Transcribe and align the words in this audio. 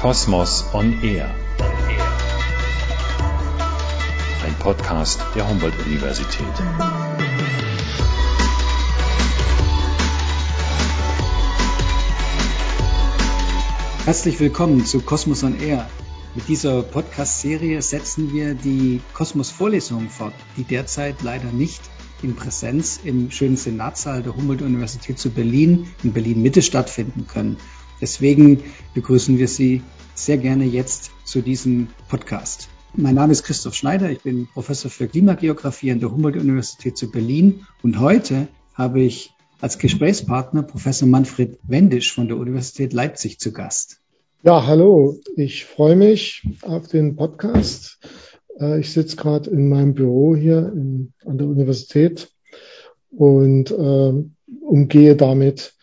Kosmos 0.00 0.64
on 0.74 1.02
Air. 1.02 1.28
Ein 4.46 4.54
Podcast 4.60 5.18
der 5.34 5.48
Humboldt-Universität. 5.48 6.46
Herzlich 14.04 14.38
willkommen 14.38 14.86
zu 14.86 15.00
Kosmos 15.00 15.42
on 15.42 15.60
Air. 15.60 15.90
Mit 16.36 16.46
dieser 16.46 16.84
Podcast-Serie 16.84 17.82
setzen 17.82 18.32
wir 18.32 18.54
die 18.54 19.00
Kosmos-Vorlesungen 19.14 20.10
fort, 20.10 20.34
die 20.56 20.62
derzeit 20.62 21.22
leider 21.22 21.50
nicht 21.50 21.80
in 22.22 22.36
Präsenz 22.36 23.00
im 23.02 23.32
schönen 23.32 23.56
Senatssaal 23.56 24.22
der 24.22 24.36
Humboldt-Universität 24.36 25.18
zu 25.18 25.30
Berlin, 25.30 25.88
in 26.04 26.12
Berlin-Mitte 26.12 26.62
stattfinden 26.62 27.26
können. 27.26 27.56
Deswegen 28.00 28.62
begrüßen 28.94 29.38
wir 29.38 29.48
Sie 29.48 29.82
sehr 30.14 30.38
gerne 30.38 30.64
jetzt 30.64 31.10
zu 31.24 31.40
diesem 31.40 31.88
Podcast. 32.08 32.68
Mein 32.94 33.14
Name 33.14 33.32
ist 33.32 33.42
Christoph 33.42 33.74
Schneider, 33.74 34.10
ich 34.10 34.22
bin 34.22 34.48
Professor 34.52 34.90
für 34.90 35.08
Klimageografie 35.08 35.92
an 35.92 36.00
der 36.00 36.10
Humboldt-Universität 36.10 36.96
zu 36.96 37.10
Berlin 37.10 37.66
und 37.82 38.00
heute 38.00 38.48
habe 38.74 39.00
ich 39.00 39.32
als 39.60 39.78
Gesprächspartner 39.78 40.62
Professor 40.62 41.08
Manfred 41.08 41.58
Wendisch 41.64 42.12
von 42.12 42.28
der 42.28 42.36
Universität 42.36 42.92
Leipzig 42.92 43.38
zu 43.38 43.52
Gast. 43.52 44.00
Ja, 44.44 44.66
hallo, 44.66 45.18
ich 45.36 45.64
freue 45.64 45.96
mich 45.96 46.42
auf 46.62 46.86
den 46.86 47.16
Podcast. 47.16 47.98
Äh, 48.60 48.80
ich 48.80 48.92
sitze 48.92 49.16
gerade 49.16 49.50
in 49.50 49.68
meinem 49.68 49.94
Büro 49.94 50.36
hier 50.36 50.72
in, 50.72 51.12
an 51.26 51.38
der 51.38 51.48
Universität 51.48 52.32
und 53.10 53.70
äh, 53.70 54.12
umgehe 54.60 55.16
damit 55.16 55.74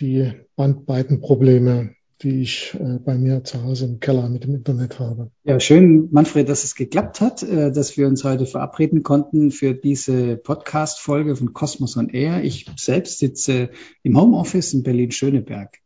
die 0.00 0.32
Bandbreitenprobleme, 0.56 1.94
die 2.22 2.42
ich 2.42 2.74
äh, 2.78 2.98
bei 3.04 3.16
mir 3.16 3.42
zu 3.44 3.62
Hause 3.62 3.86
im 3.86 4.00
Keller 4.00 4.28
mit 4.28 4.44
dem 4.44 4.54
Internet 4.54 4.98
habe. 4.98 5.30
Ja, 5.44 5.58
schön, 5.58 6.08
Manfred, 6.12 6.48
dass 6.48 6.64
es 6.64 6.74
geklappt 6.74 7.20
hat, 7.20 7.42
äh, 7.42 7.72
dass 7.72 7.96
wir 7.96 8.06
uns 8.06 8.22
heute 8.24 8.46
verabreden 8.46 9.02
konnten 9.02 9.50
für 9.50 9.74
diese 9.74 10.36
Podcast-Folge 10.36 11.36
von 11.36 11.52
Cosmos 11.52 11.96
on 11.96 12.08
Air. 12.10 12.44
Ich 12.44 12.66
selbst 12.76 13.18
sitze 13.18 13.70
im 14.02 14.18
Homeoffice 14.18 14.72
in 14.72 14.82
Berlin-Schöneberg. 14.82 15.78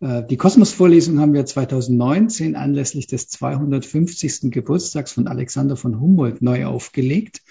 Äh, 0.00 0.24
die 0.26 0.36
Kosmos-Vorlesung 0.36 1.18
haben 1.18 1.32
wir 1.32 1.46
2019 1.46 2.56
anlässlich 2.56 3.06
des 3.06 3.28
250. 3.28 4.50
Geburtstags 4.50 5.12
von 5.12 5.26
Alexander 5.26 5.76
von 5.76 5.98
Humboldt 5.98 6.42
neu 6.42 6.66
aufgelegt 6.66 7.42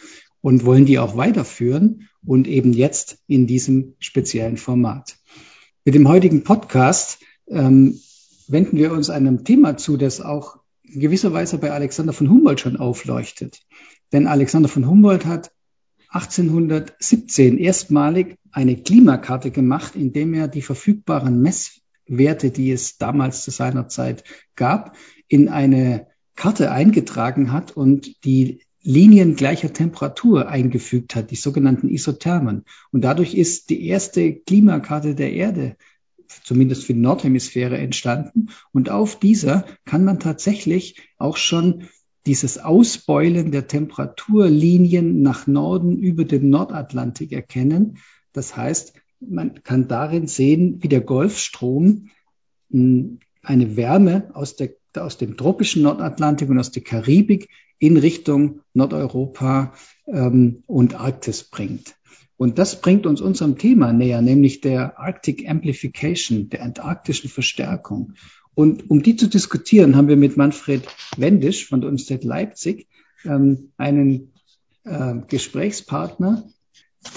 und 0.41 0.65
wollen 0.65 0.85
die 0.85 0.99
auch 0.99 1.17
weiterführen 1.17 2.09
und 2.25 2.47
eben 2.47 2.73
jetzt 2.73 3.17
in 3.27 3.47
diesem 3.47 3.95
speziellen 3.99 4.57
Format. 4.57 5.17
Mit 5.85 5.95
dem 5.95 6.07
heutigen 6.07 6.45
Podcast 6.45 7.19
ähm, 7.45 7.99
wenden 8.47 8.77
wir 8.77 8.93
uns 8.93 9.09
einem 9.09 9.43
Thema 9.43 9.75
zu, 9.75 9.97
das 9.97 10.21
auch 10.21 10.59
in 10.81 11.01
gewisser 11.01 11.33
Weise 11.33 11.57
bei 11.57 11.71
Alexander 11.71 12.13
von 12.13 12.29
Humboldt 12.29 12.61
schon 12.61 12.77
aufleuchtet. 12.77 13.59
Denn 14.13 14.25
Alexander 14.25 14.69
von 14.69 14.87
Humboldt 14.87 15.25
hat 15.25 15.51
1817 16.07 17.57
erstmalig 17.57 18.37
eine 18.53 18.77
Klimakarte 18.77 19.51
gemacht, 19.51 19.97
indem 19.97 20.33
er 20.33 20.47
die 20.47 20.61
verfügbaren 20.61 21.41
Messwerte, 21.41 22.51
die 22.51 22.71
es 22.71 22.97
damals 22.97 23.43
zu 23.43 23.51
seiner 23.51 23.89
Zeit 23.89 24.23
gab, 24.55 24.95
in 25.27 25.49
eine 25.49 26.07
Karte 26.35 26.71
eingetragen 26.71 27.51
hat 27.51 27.75
und 27.75 28.23
die 28.23 28.61
Linien 28.83 29.35
gleicher 29.35 29.71
Temperatur 29.71 30.49
eingefügt 30.49 31.15
hat, 31.15 31.31
die 31.31 31.35
sogenannten 31.35 31.87
Isothermen. 31.87 32.65
Und 32.91 33.01
dadurch 33.03 33.33
ist 33.33 33.69
die 33.69 33.87
erste 33.87 34.33
Klimakarte 34.33 35.15
der 35.15 35.31
Erde, 35.33 35.77
zumindest 36.43 36.85
für 36.85 36.93
die 36.93 36.99
Nordhemisphäre, 36.99 37.77
entstanden. 37.77 38.49
Und 38.73 38.89
auf 38.89 39.19
dieser 39.19 39.65
kann 39.85 40.03
man 40.03 40.19
tatsächlich 40.19 41.01
auch 41.17 41.37
schon 41.37 41.87
dieses 42.25 42.57
Ausbeulen 42.57 43.51
der 43.51 43.67
Temperaturlinien 43.67 45.21
nach 45.21 45.47
Norden 45.47 45.97
über 45.97 46.25
den 46.25 46.49
Nordatlantik 46.49 47.31
erkennen. 47.31 47.97
Das 48.33 48.55
heißt, 48.55 48.93
man 49.19 49.63
kann 49.63 49.87
darin 49.87 50.27
sehen, 50.27 50.81
wie 50.81 50.89
der 50.89 51.01
Golfstrom 51.01 52.09
hm, 52.69 53.19
eine 53.41 53.75
Wärme 53.75 54.29
aus, 54.33 54.55
der, 54.55 54.75
aus 54.97 55.17
dem 55.17 55.37
tropischen 55.37 55.83
Nordatlantik 55.83 56.49
und 56.49 56.59
aus 56.59 56.71
der 56.71 56.83
Karibik 56.83 57.49
in 57.83 57.97
Richtung 57.97 58.61
Nordeuropa 58.73 59.73
ähm, 60.07 60.63
und 60.67 60.95
Arktis 60.95 61.43
bringt. 61.43 61.95
Und 62.37 62.57
das 62.57 62.79
bringt 62.79 63.05
uns 63.05 63.19
unserem 63.19 63.57
Thema 63.57 63.91
näher, 63.91 64.21
nämlich 64.21 64.61
der 64.61 64.97
Arctic 64.97 65.49
Amplification, 65.49 66.47
der 66.47 66.63
antarktischen 66.63 67.29
Verstärkung. 67.29 68.13
Und 68.55 68.89
um 68.89 69.03
die 69.03 69.17
zu 69.17 69.27
diskutieren, 69.27 69.97
haben 69.97 70.07
wir 70.07 70.15
mit 70.15 70.37
Manfred 70.37 70.87
Wendisch 71.17 71.67
von 71.67 71.81
der 71.81 71.89
Universität 71.89 72.23
Leipzig 72.23 72.87
ähm, 73.25 73.73
einen 73.75 74.31
äh, 74.85 75.15
Gesprächspartner, 75.27 76.47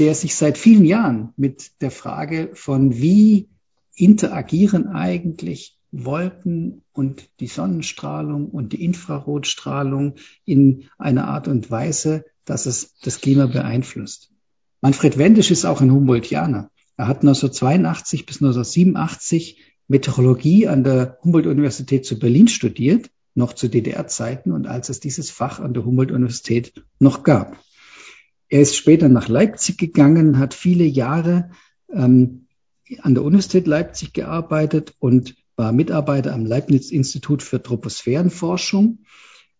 der 0.00 0.16
sich 0.16 0.34
seit 0.34 0.58
vielen 0.58 0.84
Jahren 0.84 1.32
mit 1.36 1.80
der 1.80 1.92
Frage 1.92 2.50
von 2.54 2.96
wie 2.96 3.50
interagieren 3.94 4.88
eigentlich 4.88 5.75
Wolken 5.92 6.82
und 6.92 7.28
die 7.40 7.46
Sonnenstrahlung 7.46 8.50
und 8.50 8.72
die 8.72 8.84
Infrarotstrahlung 8.84 10.16
in 10.44 10.88
einer 10.98 11.28
Art 11.28 11.48
und 11.48 11.70
Weise, 11.70 12.24
dass 12.44 12.66
es 12.66 12.98
das 13.02 13.20
Klima 13.20 13.46
beeinflusst. 13.46 14.30
Manfred 14.80 15.18
Wendisch 15.18 15.50
ist 15.50 15.64
auch 15.64 15.80
ein 15.80 15.92
Humboldtianer. 15.92 16.70
Er 16.96 17.08
hat 17.08 17.18
1982 17.18 18.26
bis 18.26 18.36
1987 18.36 19.60
Meteorologie 19.88 20.68
an 20.68 20.84
der 20.84 21.18
Humboldt-Universität 21.22 22.04
zu 22.04 22.18
Berlin 22.18 22.48
studiert, 22.48 23.10
noch 23.34 23.52
zu 23.52 23.68
DDR-Zeiten 23.68 24.52
und 24.52 24.66
als 24.66 24.88
es 24.88 25.00
dieses 25.00 25.30
Fach 25.30 25.60
an 25.60 25.74
der 25.74 25.84
Humboldt-Universität 25.84 26.84
noch 26.98 27.22
gab. 27.22 27.62
Er 28.48 28.60
ist 28.60 28.76
später 28.76 29.08
nach 29.08 29.28
Leipzig 29.28 29.76
gegangen, 29.76 30.38
hat 30.38 30.54
viele 30.54 30.84
Jahre 30.84 31.50
ähm, 31.92 32.46
an 33.00 33.14
der 33.14 33.24
Universität 33.24 33.66
Leipzig 33.66 34.12
gearbeitet 34.12 34.94
und 34.98 35.34
war 35.56 35.72
Mitarbeiter 35.72 36.32
am 36.34 36.44
Leibniz-Institut 36.44 37.42
für 37.42 37.62
Troposphärenforschung. 37.62 39.04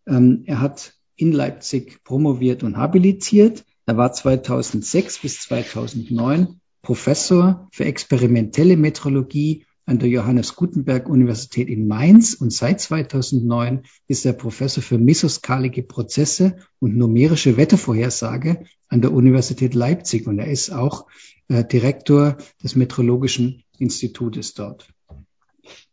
Ähm, 0.06 0.42
er 0.46 0.60
hat 0.60 0.94
in 1.16 1.32
Leipzig 1.32 2.04
promoviert 2.04 2.62
und 2.62 2.76
habilitiert. 2.76 3.64
Er 3.86 3.96
war 3.96 4.12
2006 4.12 5.20
bis 5.20 5.40
2009 5.42 6.60
Professor 6.82 7.68
für 7.72 7.84
experimentelle 7.84 8.76
Metrologie 8.76 9.64
an 9.86 10.00
der 10.00 10.08
Johannes 10.08 10.56
Gutenberg 10.56 11.08
Universität 11.08 11.68
in 11.68 11.86
Mainz 11.86 12.34
und 12.34 12.52
seit 12.52 12.80
2009 12.80 13.84
ist 14.08 14.26
er 14.26 14.32
Professor 14.32 14.82
für 14.82 14.98
mesoskalige 14.98 15.84
Prozesse 15.84 16.56
und 16.80 16.96
numerische 16.96 17.56
Wettervorhersage 17.56 18.64
an 18.88 19.00
der 19.00 19.12
Universität 19.12 19.74
Leipzig 19.74 20.26
und 20.26 20.40
er 20.40 20.48
ist 20.48 20.70
auch 20.70 21.06
äh, 21.48 21.64
Direktor 21.64 22.36
des 22.62 22.74
Meteorologischen 22.74 23.62
Institutes 23.78 24.54
dort. 24.54 24.88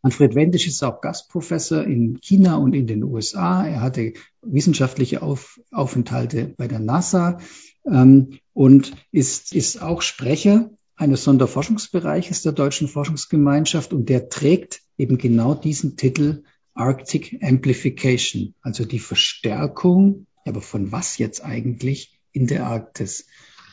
Manfred 0.02 0.34
Wendisch 0.34 0.66
ist 0.66 0.82
auch 0.82 1.00
Gastprofessor 1.00 1.84
in 1.84 2.18
China 2.20 2.56
und 2.56 2.74
in 2.74 2.86
den 2.86 3.02
USA. 3.04 3.66
Er 3.66 3.80
hatte 3.80 4.12
wissenschaftliche 4.42 5.22
Auf 5.22 5.60
Aufenthalte 5.70 6.54
bei 6.56 6.68
der 6.68 6.80
NASA 6.80 7.38
ähm, 7.86 8.38
und 8.52 8.92
ist, 9.10 9.54
ist 9.54 9.82
auch 9.82 10.02
Sprecher 10.02 10.70
eines 10.96 11.24
Sonderforschungsbereiches 11.24 12.42
der 12.42 12.52
Deutschen 12.52 12.88
Forschungsgemeinschaft 12.88 13.92
und 13.92 14.08
der 14.08 14.28
trägt 14.28 14.82
eben 14.96 15.18
genau 15.18 15.54
diesen 15.54 15.96
Titel 15.96 16.44
Arctic 16.74 17.38
Amplification, 17.42 18.54
also 18.60 18.84
die 18.84 18.98
Verstärkung, 18.98 20.26
aber 20.44 20.60
von 20.60 20.92
was 20.92 21.18
jetzt 21.18 21.44
eigentlich 21.44 22.20
in 22.32 22.46
der 22.46 22.66
Arktis? 22.66 23.26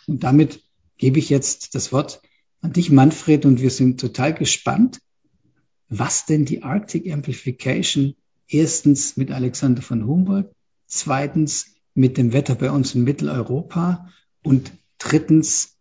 Und 0.08 0.24
damit 0.24 0.64
gebe 0.98 1.20
ich 1.20 1.30
jetzt 1.30 1.76
das 1.76 1.92
Wort 1.92 2.22
an 2.62 2.74
dich, 2.74 2.92
Manfred, 2.92 3.46
und 3.46 3.60
wir 3.60 3.72
sind 3.72 4.00
total 4.00 4.34
gespannt, 4.34 5.00
was 5.92 6.26
denn 6.26 6.46
die 6.46 6.64
Arctic 6.64 7.12
Amplification 7.12 8.16
erstens 8.48 9.18
mit 9.18 9.30
Alexander 9.30 9.82
von 9.82 10.08
Humboldt, 10.08 10.50
zweitens 10.88 11.76
mit 11.94 12.18
dem 12.18 12.32
Wetter 12.32 12.56
bei 12.56 12.72
uns 12.72 12.96
in 12.96 13.04
Mitteleuropa 13.04 14.10
und 14.42 14.72
drittens 14.98 15.76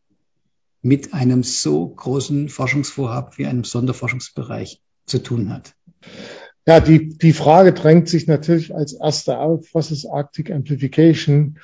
mit 0.82 1.14
einem 1.14 1.44
so 1.44 1.86
großen 1.88 2.48
Forschungsvorhaben 2.48 3.38
wie 3.38 3.46
einem 3.46 3.62
Sonderforschungsbereich 3.62 4.82
zu 5.06 5.22
tun 5.22 5.50
hat. 5.50 5.74
Ja, 6.66 6.80
die, 6.80 7.16
die 7.16 7.32
Frage 7.32 7.72
drängt 7.72 8.08
sich 8.08 8.26
natürlich 8.26 8.74
als 8.74 8.94
erste 8.94 9.38
auf, 9.38 9.68
was 9.74 9.92
ist 9.92 10.06
Arctic 10.06 10.50
Amplification? 10.50 11.60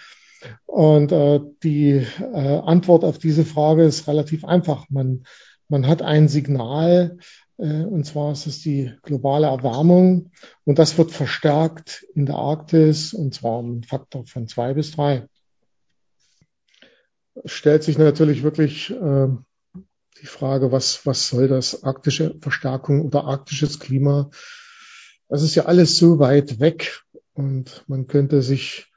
Und 0.67 1.11
äh, 1.11 1.41
die 1.65 2.07
äh, 2.21 2.61
Antwort 2.65 3.03
auf 3.03 3.19
diese 3.19 3.45
Frage 3.45 3.85
ist 3.85 4.07
relativ 4.07 4.45
einfach. 4.45 4.89
Man, 4.89 5.25
man 5.69 5.89
hat 5.89 6.03
ein 6.03 6.29
Signal, 6.29 7.19
und 7.59 8.05
zwar 8.05 8.33
ist 8.33 8.47
es 8.47 8.61
die 8.61 8.93
globale 9.03 9.47
Erwärmung. 9.47 10.31
Und 10.65 10.79
das 10.79 10.99
wird 10.99 11.11
verstärkt 11.11 12.07
in 12.15 12.27
der 12.27 12.37
Arktis, 12.37 13.15
und 13.15 13.35
zwar 13.35 13.59
um 13.59 13.67
einen 13.67 13.85
Faktor 13.85 14.27
von 14.27 14.47
zwei 14.47 14.75
bis 14.75 14.93
drei. 14.93 15.27
Stellt 17.45 17.83
sich 17.83 17.99
natürlich 17.99 18.43
wirklich 18.43 18.91
äh, 18.91 19.29
die 20.21 20.27
Frage, 20.27 20.73
was, 20.73 21.05
was 21.07 21.29
soll 21.29 21.49
das 21.49 21.85
arktische 21.85 22.37
Verstärkung 22.41 23.03
oder 23.03 23.25
arktisches 23.25 23.79
Klima 23.79 24.31
das 25.29 25.43
ist 25.43 25.55
ja 25.55 25.65
alles 25.65 25.97
so 25.97 26.19
weit 26.19 26.61
weg 26.61 27.03
und 27.35 27.85
man 27.89 28.07
könnte 28.07 28.43
sich 28.43 28.93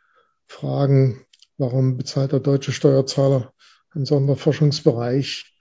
fragen, 0.45 1.25
warum 1.57 1.97
bezahlt 1.97 2.31
der 2.31 2.39
deutsche 2.39 2.71
Steuerzahler 2.71 3.53
einen 3.91 4.05
Sonderforschungsbereich, 4.05 5.57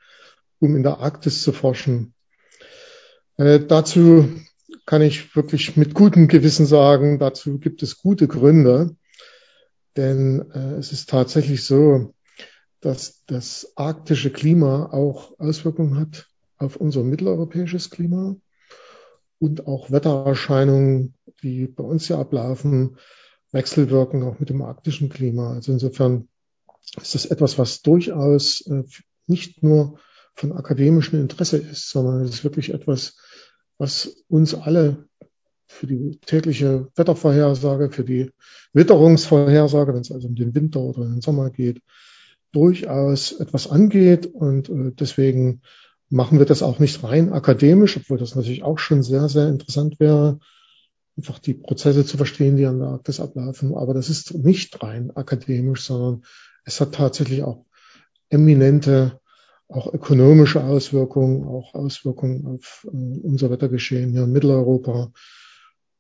um 0.61 0.77
in 0.77 0.83
der 0.83 0.99
Arktis 0.99 1.43
zu 1.43 1.53
forschen. 1.53 2.15
Äh, 3.38 3.61
dazu 3.61 4.29
kann 4.85 5.00
ich 5.02 5.35
wirklich 5.35 5.76
mit 5.76 5.94
gutem 5.94 6.29
Gewissen 6.29 6.67
sagen, 6.67 7.19
dazu 7.19 7.58
gibt 7.58 7.82
es 7.82 7.99
gute 7.99 8.29
Gründe. 8.29 8.96
Denn 9.96 10.50
äh, 10.52 10.75
es 10.75 10.93
ist 10.93 11.08
tatsächlich 11.08 11.64
so, 11.64 12.14
dass 12.81 13.25
das 13.26 13.73
arktische 13.76 14.31
Klima 14.31 14.87
auch 14.93 15.38
Auswirkungen 15.38 15.99
hat 15.99 16.26
auf 16.58 16.76
unser 16.76 17.02
mitteleuropäisches 17.02 17.90
Klima 17.90 18.37
und 19.38 19.67
auch 19.67 19.91
Wettererscheinungen, 19.91 21.14
die 21.43 21.67
bei 21.67 21.84
uns 21.84 22.08
ja 22.08 22.19
ablaufen, 22.19 22.96
wechselwirken 23.52 24.23
auch 24.25 24.38
mit 24.41 24.50
dem 24.50 24.62
arktischen 24.62 25.08
Klima. 25.08 25.55
Also 25.55 25.73
insofern 25.73 26.29
ist 27.00 27.14
das 27.14 27.26
etwas, 27.26 27.58
was 27.58 27.82
durchaus 27.82 28.62
äh, 28.67 28.84
nicht 29.26 29.62
nur 29.62 29.99
von 30.34 30.52
akademischem 30.52 31.20
Interesse 31.20 31.58
ist, 31.58 31.91
sondern 31.91 32.20
es 32.23 32.31
ist 32.31 32.44
wirklich 32.44 32.73
etwas, 32.73 33.17
was 33.79 34.25
uns 34.29 34.55
alle 34.55 35.09
für 35.67 35.87
die 35.87 36.19
tägliche 36.25 36.89
Wettervorhersage, 36.97 37.91
für 37.91 38.05
die 38.05 38.31
Witterungsvorhersage, 38.73 39.95
wenn 39.95 40.01
es 40.01 40.11
also 40.11 40.29
um 40.29 40.35
den 40.35 40.55
Winter 40.55 40.81
oder 40.81 41.05
den 41.05 41.21
Sommer 41.21 41.51
geht, 41.51 41.83
durchaus 42.53 43.33
etwas 43.33 43.69
angeht. 43.69 44.27
Und 44.27 44.69
äh, 44.69 44.93
deswegen 44.93 45.63
machen 46.09 46.39
wir 46.39 46.47
das 46.47 46.63
auch 46.63 46.79
nicht 46.79 47.03
rein 47.05 47.33
akademisch, 47.33 47.97
obwohl 47.97 48.19
das 48.19 48.35
natürlich 48.35 48.63
auch 48.63 48.79
schon 48.79 49.03
sehr, 49.03 49.29
sehr 49.29 49.49
interessant 49.49 50.01
wäre, 50.01 50.39
einfach 51.17 51.39
die 51.39 51.55
Prozesse 51.55 52.05
zu 52.05 52.17
verstehen, 52.17 52.57
die 52.57 52.67
an 52.67 52.79
der 52.79 52.89
Arktis 52.89 53.21
ablaufen. 53.21 53.75
Aber 53.75 53.93
das 53.93 54.09
ist 54.09 54.35
nicht 54.35 54.83
rein 54.83 55.11
akademisch, 55.15 55.85
sondern 55.85 56.23
es 56.65 56.81
hat 56.81 56.95
tatsächlich 56.95 57.43
auch 57.43 57.67
eminente, 58.31 59.21
auch 59.69 59.93
ökonomische 59.93 60.65
Auswirkungen, 60.65 61.44
auch 61.44 61.75
Auswirkungen 61.75 62.47
auf 62.47 62.87
äh, 62.87 63.20
unser 63.23 63.50
Wettergeschehen 63.50 64.12
hier 64.12 64.25
in 64.25 64.32
Mitteleuropa 64.32 65.12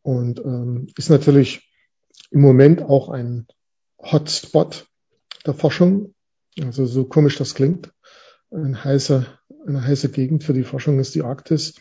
und 0.02 0.40
ähm, 0.40 0.88
ist 0.96 1.10
natürlich 1.10 1.70
im 2.30 2.40
Moment 2.40 2.82
auch 2.82 3.10
ein 3.10 3.46
Hotspot 3.98 4.86
der 5.46 5.54
Forschung. 5.54 6.14
Also 6.60 6.86
so 6.86 7.04
komisch 7.04 7.36
das 7.36 7.54
klingt. 7.54 7.92
Ein 8.50 8.82
heiße, 8.82 9.26
eine 9.66 9.84
heiße 9.84 10.10
Gegend 10.10 10.44
für 10.44 10.54
die 10.54 10.64
Forschung 10.64 10.98
ist 10.98 11.14
die 11.14 11.22
Arktis. 11.22 11.74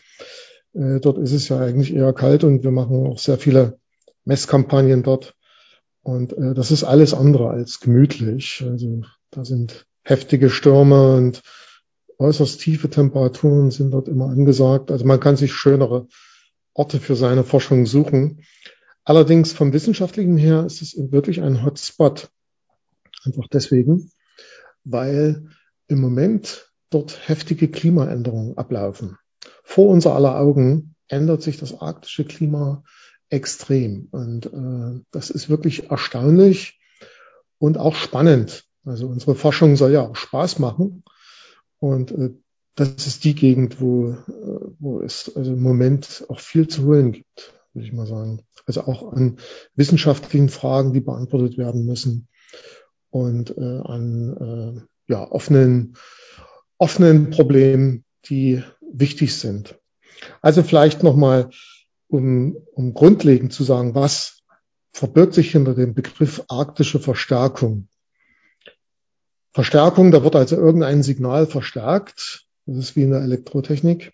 Äh, 0.74 1.00
dort 1.00 1.18
ist 1.18 1.32
es 1.32 1.48
ja 1.48 1.58
eigentlich 1.58 1.94
eher 1.94 2.12
kalt 2.12 2.44
und 2.44 2.62
wir 2.62 2.70
machen 2.70 3.06
auch 3.06 3.18
sehr 3.18 3.38
viele 3.38 3.78
Messkampagnen 4.24 5.02
dort. 5.02 5.34
Und 6.02 6.32
äh, 6.34 6.54
das 6.54 6.70
ist 6.70 6.84
alles 6.84 7.14
andere 7.14 7.48
als 7.48 7.80
gemütlich. 7.80 8.64
Also 8.66 9.02
da 9.30 9.44
sind 9.44 9.86
heftige 10.04 10.50
Stürme 10.50 11.16
und 11.16 11.42
äußerst 12.18 12.60
tiefe 12.60 12.90
Temperaturen 12.90 13.70
sind 13.70 13.92
dort 13.92 14.08
immer 14.08 14.28
angesagt. 14.28 14.90
Also 14.90 15.04
man 15.04 15.20
kann 15.20 15.36
sich 15.36 15.52
schönere 15.52 16.08
Orte 16.74 17.00
für 17.00 17.16
seine 17.16 17.44
Forschung 17.44 17.86
suchen. 17.86 18.44
Allerdings 19.04 19.52
vom 19.52 19.72
wissenschaftlichen 19.72 20.36
her 20.36 20.64
ist 20.66 20.82
es 20.82 20.94
wirklich 20.96 21.40
ein 21.40 21.64
Hotspot. 21.64 22.30
Einfach 23.24 23.48
deswegen, 23.48 24.12
weil 24.84 25.48
im 25.86 26.00
Moment 26.00 26.70
dort 26.90 27.28
heftige 27.28 27.68
Klimaänderungen 27.68 28.58
ablaufen. 28.58 29.16
Vor 29.62 29.88
unser 29.88 30.14
aller 30.14 30.38
Augen 30.38 30.94
ändert 31.08 31.42
sich 31.42 31.58
das 31.58 31.80
arktische 31.80 32.24
Klima 32.24 32.84
extrem. 33.30 34.08
Und 34.10 34.46
äh, 34.46 35.04
das 35.10 35.30
ist 35.30 35.48
wirklich 35.48 35.90
erstaunlich 35.90 36.80
und 37.58 37.78
auch 37.78 37.94
spannend. 37.94 38.64
Also 38.84 39.06
unsere 39.08 39.34
Forschung 39.34 39.76
soll 39.76 39.92
ja 39.92 40.02
auch 40.02 40.16
Spaß 40.16 40.58
machen. 40.58 41.02
Und 41.78 42.12
äh, 42.12 42.30
das 42.74 43.06
ist 43.06 43.24
die 43.24 43.34
Gegend, 43.34 43.80
wo, 43.80 44.10
äh, 44.10 44.16
wo 44.78 45.00
es 45.00 45.32
also 45.34 45.52
im 45.52 45.62
Moment 45.62 46.24
auch 46.28 46.40
viel 46.40 46.68
zu 46.68 46.84
holen 46.84 47.12
gibt, 47.12 47.54
würde 47.72 47.86
ich 47.86 47.92
mal 47.92 48.06
sagen. 48.06 48.42
Also 48.66 48.82
auch 48.82 49.12
an 49.12 49.38
wissenschaftlichen 49.74 50.48
Fragen, 50.48 50.92
die 50.92 51.00
beantwortet 51.00 51.58
werden 51.58 51.84
müssen 51.86 52.28
und 53.10 53.56
äh, 53.56 53.80
an 53.84 54.86
äh, 55.08 55.12
ja, 55.12 55.30
offenen, 55.30 55.96
offenen 56.76 57.30
Problemen, 57.30 58.04
die 58.26 58.62
wichtig 58.80 59.36
sind. 59.36 59.78
Also 60.40 60.62
vielleicht 60.62 61.02
nochmal, 61.02 61.50
um, 62.08 62.56
um 62.72 62.94
grundlegend 62.94 63.52
zu 63.52 63.64
sagen, 63.64 63.94
was 63.94 64.42
verbirgt 64.92 65.34
sich 65.34 65.52
hinter 65.52 65.74
dem 65.74 65.94
Begriff 65.94 66.44
arktische 66.48 67.00
Verstärkung. 67.00 67.88
Verstärkung, 69.58 70.12
da 70.12 70.22
wird 70.22 70.36
also 70.36 70.54
irgendein 70.54 71.02
Signal 71.02 71.48
verstärkt. 71.48 72.46
Das 72.66 72.76
ist 72.76 72.94
wie 72.94 73.02
in 73.02 73.10
der 73.10 73.22
Elektrotechnik. 73.22 74.12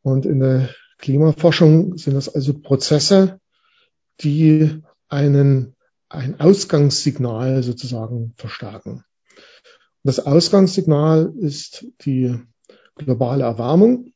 Und 0.00 0.24
in 0.24 0.40
der 0.40 0.70
Klimaforschung 0.96 1.98
sind 1.98 2.14
das 2.14 2.34
also 2.34 2.58
Prozesse, 2.58 3.40
die 4.22 4.80
einen, 5.10 5.76
ein 6.08 6.40
Ausgangssignal 6.40 7.62
sozusagen 7.62 8.32
verstärken. 8.38 9.04
Das 10.02 10.18
Ausgangssignal 10.18 11.34
ist 11.38 11.84
die 12.06 12.40
globale 12.94 13.44
Erwärmung. 13.44 14.14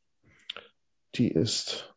Die 1.13 1.27
ist 1.27 1.93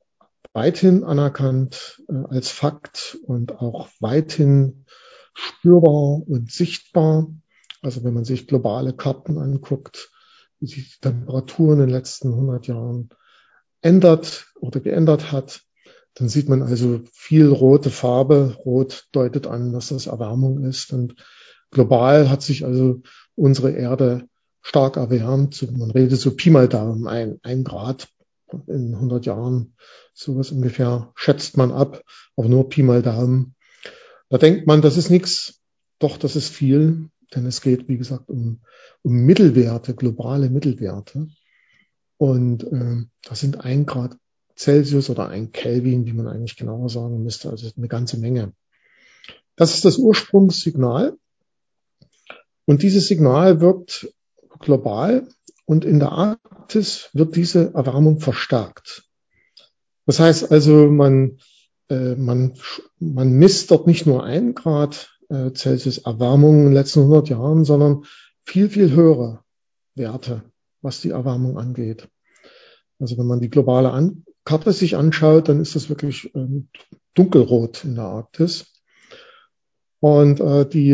weithin 0.52 1.04
anerkannt 1.04 2.02
äh, 2.06 2.16
als 2.28 2.50
Fakt 2.50 3.16
und 3.22 3.62
auch 3.62 3.88
weithin 3.98 4.84
spürbar 5.32 6.20
und 6.28 6.52
sichtbar. 6.52 7.26
Also 7.82 8.04
wenn 8.04 8.14
man 8.14 8.24
sich 8.24 8.46
globale 8.46 8.92
Karten 8.92 9.38
anguckt, 9.38 10.10
wie 10.58 10.66
sich 10.66 10.94
die 10.94 11.00
Temperatur 11.00 11.72
in 11.72 11.80
den 11.80 11.88
letzten 11.88 12.28
100 12.28 12.66
Jahren 12.66 13.08
ändert 13.80 14.52
oder 14.60 14.80
geändert 14.80 15.32
hat, 15.32 15.62
dann 16.14 16.28
sieht 16.28 16.48
man 16.48 16.62
also 16.62 17.00
viel 17.12 17.48
rote 17.48 17.90
Farbe. 17.90 18.56
Rot 18.64 19.08
deutet 19.12 19.46
an, 19.46 19.72
dass 19.72 19.88
das 19.88 20.06
Erwärmung 20.06 20.64
ist. 20.64 20.92
Und 20.92 21.14
global 21.70 22.28
hat 22.28 22.42
sich 22.42 22.64
also 22.64 23.00
unsere 23.36 23.70
Erde 23.70 24.28
stark 24.60 24.96
erwärmt. 24.96 25.66
Man 25.72 25.90
redet 25.90 26.20
so 26.20 26.34
Pi 26.34 26.50
mal 26.50 26.68
Daumen, 26.68 27.06
ein, 27.06 27.38
ein 27.42 27.64
Grad 27.64 28.08
in 28.66 28.94
100 28.94 29.26
Jahren, 29.26 29.74
sowas 30.12 30.50
ungefähr 30.50 31.12
schätzt 31.14 31.56
man 31.56 31.70
ab, 31.70 32.02
aber 32.36 32.48
nur 32.48 32.68
Pi 32.68 32.82
mal 32.82 33.00
Daumen. 33.00 33.54
Da 34.28 34.38
denkt 34.38 34.66
man, 34.66 34.82
das 34.82 34.96
ist 34.96 35.08
nichts. 35.08 35.60
Doch, 36.00 36.16
das 36.16 36.34
ist 36.34 36.48
viel, 36.48 37.10
denn 37.34 37.46
es 37.46 37.60
geht, 37.60 37.88
wie 37.88 37.98
gesagt, 37.98 38.28
um 38.28 38.60
um 39.02 39.24
Mittelwerte, 39.24 39.94
globale 39.94 40.50
Mittelwerte. 40.50 41.28
Und 42.16 42.64
äh, 42.64 43.06
das 43.22 43.40
sind 43.40 43.64
ein 43.64 43.86
Grad 43.86 44.16
Celsius 44.56 45.08
oder 45.08 45.28
ein 45.28 45.52
Kelvin, 45.52 46.06
wie 46.06 46.12
man 46.12 46.28
eigentlich 46.28 46.56
genauer 46.56 46.90
sagen 46.90 47.22
müsste, 47.22 47.48
also 47.48 47.70
eine 47.76 47.88
ganze 47.88 48.18
Menge. 48.18 48.52
Das 49.56 49.74
ist 49.74 49.84
das 49.84 49.96
Ursprungssignal. 49.96 51.16
Und 52.66 52.82
dieses 52.82 53.08
Signal 53.08 53.60
wirkt 53.60 54.12
global 54.58 55.28
und 55.64 55.84
in 55.84 55.98
der 55.98 56.12
Arktis 56.12 57.08
wird 57.14 57.36
diese 57.36 57.72
Erwärmung 57.74 58.20
verstärkt. 58.20 59.08
Das 60.04 60.20
heißt 60.20 60.52
also, 60.52 60.90
man, 60.90 61.38
äh, 61.88 62.16
man, 62.16 62.54
man 62.98 63.32
misst 63.32 63.70
dort 63.70 63.86
nicht 63.86 64.06
nur 64.06 64.24
ein 64.24 64.54
Grad 64.54 65.19
äh, 65.30 65.52
Celsius 65.54 65.98
Erwärmung 65.98 66.58
in 66.58 66.64
den 66.66 66.74
letzten 66.74 67.00
100 67.00 67.30
Jahren, 67.30 67.64
sondern 67.64 68.04
viel, 68.44 68.68
viel 68.68 68.90
höhere 68.90 69.40
Werte, 69.94 70.42
was 70.82 71.00
die 71.00 71.10
Erwärmung 71.10 71.58
angeht. 71.58 72.08
Also 72.98 73.16
wenn 73.16 73.26
man 73.26 73.40
die 73.40 73.50
globale 73.50 73.90
An 73.90 74.24
Karte 74.44 74.72
sich 74.72 74.96
anschaut, 74.96 75.48
dann 75.48 75.60
ist 75.60 75.76
das 75.76 75.88
wirklich 75.88 76.34
ähm, 76.34 76.68
dunkelrot 77.14 77.84
in 77.84 77.94
der 77.94 78.04
Arktis. 78.04 78.66
Und 80.00 80.40
äh, 80.40 80.66
die, 80.66 80.92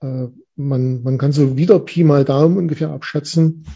äh, 0.00 0.28
man, 0.56 1.02
man 1.02 1.18
kann 1.18 1.32
so 1.32 1.56
wieder 1.56 1.78
Pi 1.78 2.04
mal 2.04 2.24
Daumen 2.24 2.56
ungefähr 2.56 2.90
abschätzen, 2.90 3.66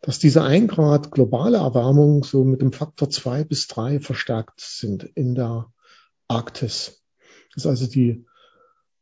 dass 0.00 0.18
diese 0.18 0.42
ein 0.42 0.68
Grad 0.68 1.10
globale 1.10 1.58
Erwärmung 1.58 2.24
so 2.24 2.44
mit 2.44 2.62
dem 2.62 2.72
Faktor 2.72 3.10
zwei 3.10 3.44
bis 3.44 3.66
drei 3.66 4.00
verstärkt 4.00 4.60
sind 4.60 5.04
in 5.14 5.34
der 5.34 5.72
Arktis. 6.28 7.02
Das 7.54 7.64
ist 7.64 7.66
also 7.66 7.86
die 7.86 8.24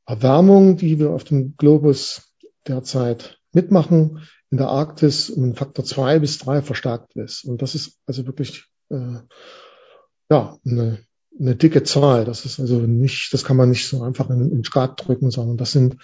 Erwärmung, 0.08 0.76
die 0.78 0.98
wir 0.98 1.10
auf 1.10 1.24
dem 1.24 1.56
Globus 1.56 2.34
derzeit 2.66 3.38
mitmachen, 3.52 4.26
in 4.50 4.56
der 4.56 4.68
Arktis 4.68 5.28
um 5.28 5.54
Faktor 5.54 5.84
zwei 5.84 6.18
bis 6.18 6.38
drei 6.38 6.62
verstärkt 6.62 7.14
ist. 7.16 7.44
Und 7.44 7.60
das 7.60 7.74
ist 7.74 7.98
also 8.06 8.26
wirklich 8.26 8.64
äh, 8.88 9.18
ja 10.30 10.56
eine, 10.64 10.98
eine 11.38 11.56
dicke 11.56 11.82
Zahl. 11.82 12.24
Das 12.24 12.46
ist 12.46 12.58
also 12.58 12.78
nicht, 12.78 13.34
das 13.34 13.44
kann 13.44 13.58
man 13.58 13.68
nicht 13.68 13.86
so 13.86 14.02
einfach 14.02 14.30
in, 14.30 14.50
in 14.50 14.64
Skat 14.64 15.06
drücken, 15.06 15.30
sondern 15.30 15.58
das 15.58 15.72
sind 15.72 15.96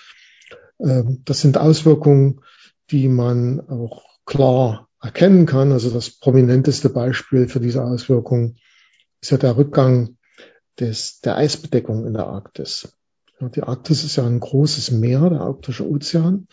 äh, 0.78 1.04
das 1.24 1.40
sind 1.40 1.56
Auswirkungen, 1.58 2.42
die 2.90 3.08
man 3.08 3.60
auch 3.68 4.02
klar 4.26 4.88
erkennen 5.00 5.46
kann. 5.46 5.72
Also 5.72 5.90
das 5.90 6.10
prominenteste 6.10 6.90
Beispiel 6.90 7.48
für 7.48 7.60
diese 7.60 7.82
Auswirkungen 7.82 8.58
ist 9.20 9.30
ja 9.30 9.38
der 9.38 9.56
Rückgang 9.56 10.18
des, 10.78 11.20
der 11.20 11.36
Eisbedeckung 11.36 12.06
in 12.06 12.14
der 12.14 12.26
Arktis. 12.26 12.94
Ja, 13.40 13.48
die 13.48 13.62
Arktis 13.62 14.04
ist 14.04 14.16
ja 14.16 14.26
ein 14.26 14.40
großes 14.40 14.92
Meer, 14.92 15.28
der 15.30 15.40
arktische 15.40 15.88
Ozean, 15.88 16.46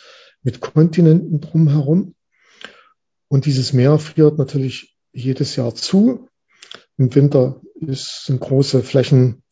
mit 0.44 0.62
Kontinenten 0.62 1.40
drumherum. 1.40 2.16
Und 3.28 3.46
dieses 3.46 3.74
Meer 3.74 4.00
friert 4.00 4.38
natürlich 4.38 4.98
jedes 5.14 5.56
Jahr 5.56 5.76
zu. 5.76 6.28
Im 6.98 7.14
Winter 7.14 7.62
ist, 7.76 8.26
sind 8.26 8.40
große 8.40 8.84
Flächen 8.84 9.44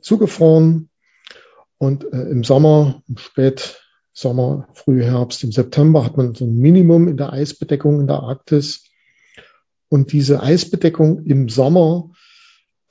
zugefroren. 0.00 0.88
Und 1.78 2.04
äh, 2.12 2.22
im 2.30 2.44
Sommer, 2.44 3.02
im 3.08 3.16
Spätsommer, 3.18 4.68
Frühherbst, 4.74 5.42
im 5.42 5.52
September 5.52 6.04
hat 6.04 6.16
man 6.16 6.34
so 6.34 6.44
ein 6.44 6.54
Minimum 6.54 7.08
in 7.08 7.16
der 7.16 7.32
Eisbedeckung 7.32 8.00
in 8.00 8.06
der 8.06 8.20
Arktis. 8.20 8.84
Und 9.88 10.12
diese 10.12 10.42
Eisbedeckung 10.42 11.24
im 11.24 11.48
Sommer 11.48 12.12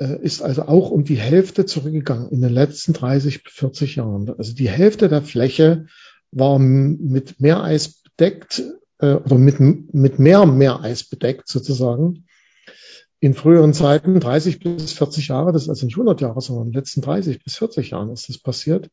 ist 0.05 0.41
also 0.41 0.63
auch 0.63 0.89
um 0.89 1.03
die 1.03 1.17
Hälfte 1.17 1.65
zurückgegangen 1.65 2.29
in 2.29 2.41
den 2.41 2.53
letzten 2.53 2.93
30 2.93 3.43
bis 3.43 3.53
40 3.53 3.95
Jahren. 3.97 4.33
Also 4.37 4.53
die 4.53 4.69
Hälfte 4.69 5.09
der 5.09 5.21
Fläche 5.21 5.85
war 6.31 6.59
mit 6.59 7.39
Meereis 7.39 8.01
bedeckt 8.03 8.63
äh, 8.99 9.13
oder 9.13 9.37
mit, 9.37 9.59
mit 9.59 10.19
mehr 10.19 10.45
Meereis 10.45 11.03
bedeckt 11.03 11.47
sozusagen. 11.47 12.25
In 13.19 13.35
früheren 13.35 13.73
Zeiten, 13.73 14.19
30 14.19 14.59
bis 14.59 14.93
40 14.93 15.27
Jahre, 15.27 15.51
das 15.51 15.63
ist 15.63 15.69
also 15.69 15.85
nicht 15.85 15.95
100 15.95 16.21
Jahre, 16.21 16.41
sondern 16.41 16.67
in 16.67 16.71
den 16.71 16.79
letzten 16.79 17.01
30 17.01 17.43
bis 17.43 17.57
40 17.57 17.91
Jahren 17.91 18.11
ist 18.11 18.29
das 18.29 18.39
passiert. 18.39 18.89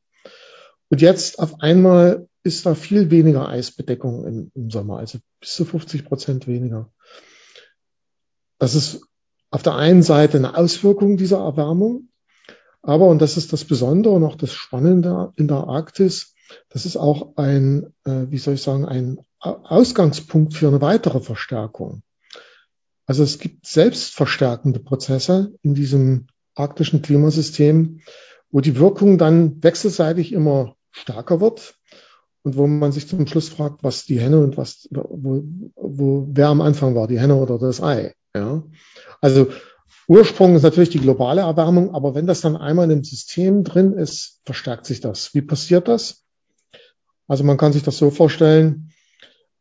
Und 0.90 1.00
jetzt 1.00 1.38
auf 1.38 1.60
einmal 1.60 2.28
ist 2.42 2.66
da 2.66 2.74
viel 2.74 3.10
weniger 3.10 3.48
Eisbedeckung 3.48 4.26
im, 4.26 4.52
im 4.54 4.70
Sommer, 4.70 4.98
also 4.98 5.18
bis 5.40 5.54
zu 5.54 5.64
50 5.64 6.04
Prozent 6.04 6.46
weniger. 6.46 6.92
Das 8.58 8.74
ist 8.74 9.07
auf 9.50 9.62
der 9.62 9.76
einen 9.76 10.02
Seite 10.02 10.36
eine 10.36 10.56
Auswirkung 10.56 11.16
dieser 11.16 11.38
Erwärmung, 11.38 12.08
aber, 12.82 13.06
und 13.08 13.20
das 13.20 13.36
ist 13.36 13.52
das 13.52 13.64
Besondere 13.64 14.14
und 14.14 14.24
auch 14.24 14.36
das 14.36 14.52
Spannende 14.52 15.32
in 15.36 15.48
der 15.48 15.68
Arktis, 15.68 16.34
das 16.70 16.86
ist 16.86 16.96
auch 16.96 17.36
ein, 17.36 17.92
äh, 18.04 18.26
wie 18.30 18.38
soll 18.38 18.54
ich 18.54 18.62
sagen, 18.62 18.86
ein 18.86 19.18
Ausgangspunkt 19.40 20.54
für 20.54 20.68
eine 20.68 20.80
weitere 20.80 21.20
Verstärkung. 21.20 22.02
Also 23.06 23.22
es 23.22 23.38
gibt 23.38 23.66
selbstverstärkende 23.66 24.80
Prozesse 24.80 25.52
in 25.62 25.74
diesem 25.74 26.26
arktischen 26.54 27.02
Klimasystem, 27.02 28.00
wo 28.50 28.60
die 28.60 28.78
Wirkung 28.78 29.18
dann 29.18 29.62
wechselseitig 29.62 30.32
immer 30.32 30.74
stärker 30.90 31.40
wird 31.40 31.74
und 32.42 32.56
wo 32.56 32.66
man 32.66 32.92
sich 32.92 33.08
zum 33.08 33.26
Schluss 33.26 33.48
fragt, 33.48 33.82
was 33.82 34.04
die 34.04 34.20
Henne 34.20 34.40
und 34.40 34.56
was, 34.56 34.88
wo, 34.90 35.42
wo, 35.76 36.26
wer 36.30 36.48
am 36.48 36.60
Anfang 36.60 36.94
war, 36.94 37.06
die 37.06 37.20
Henne 37.20 37.36
oder 37.36 37.58
das 37.58 37.82
Ei. 37.82 38.14
Ja. 38.34 38.62
Also 39.20 39.48
Ursprung 40.06 40.56
ist 40.56 40.62
natürlich 40.62 40.90
die 40.90 41.00
globale 41.00 41.42
Erwärmung, 41.42 41.94
aber 41.94 42.14
wenn 42.14 42.26
das 42.26 42.40
dann 42.40 42.56
einmal 42.56 42.90
im 42.90 43.04
System 43.04 43.64
drin 43.64 43.92
ist, 43.92 44.40
verstärkt 44.44 44.86
sich 44.86 45.00
das. 45.00 45.34
Wie 45.34 45.42
passiert 45.42 45.88
das? 45.88 46.24
Also 47.26 47.44
man 47.44 47.58
kann 47.58 47.72
sich 47.72 47.82
das 47.82 47.98
so 47.98 48.10
vorstellen, 48.10 48.90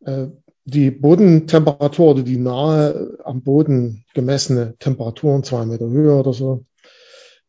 äh, 0.06 0.28
die 0.64 0.92
Bodentemperatur 0.92 2.12
oder 2.12 2.24
die 2.24 2.38
nahe 2.38 3.18
am 3.24 3.42
Boden 3.42 4.06
gemessene 4.14 4.76
Temperaturen, 4.80 5.44
zwei 5.44 5.66
Meter 5.66 5.88
Höhe 5.88 6.16
oder 6.16 6.34
so, 6.34 6.66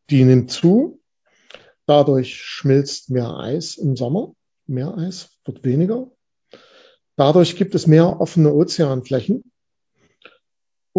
die 0.09 0.23
nimmt 0.23 0.51
zu. 0.51 1.01
Dadurch 1.85 2.35
schmilzt 2.35 3.09
mehr 3.09 3.37
Eis 3.37 3.75
im 3.75 3.95
Sommer. 3.95 4.33
Mehr 4.67 4.97
Eis 4.97 5.31
wird 5.43 5.63
weniger. 5.63 6.11
Dadurch 7.15 7.55
gibt 7.57 7.75
es 7.75 7.87
mehr 7.87 8.21
offene 8.21 8.53
Ozeanflächen. 8.53 9.43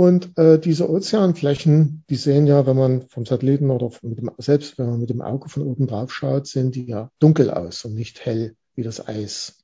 Und 0.01 0.39
äh, 0.39 0.59
diese 0.59 0.89
Ozeanflächen, 0.89 2.05
die 2.09 2.17
sehen 2.17 2.47
ja, 2.47 2.67
wenn 2.67 2.79
man 2.79 3.07
vom 3.09 3.27
Satelliten 3.27 3.69
oder 3.69 3.91
mit 4.01 4.17
dem, 4.17 4.31
selbst 4.39 4.79
wenn 4.79 4.87
man 4.87 4.99
mit 4.99 5.11
dem 5.11 5.21
Auge 5.21 5.51
von 5.51 5.63
oben 5.63 5.87
drauf 5.87 6.11
schaut, 6.11 6.47
sehen 6.47 6.71
die 6.71 6.87
ja 6.87 7.11
dunkel 7.19 7.51
aus 7.51 7.85
und 7.85 7.97
nicht 7.97 8.25
hell 8.25 8.57
wie 8.75 8.83
das 8.83 9.07
Eis. 9.07 9.63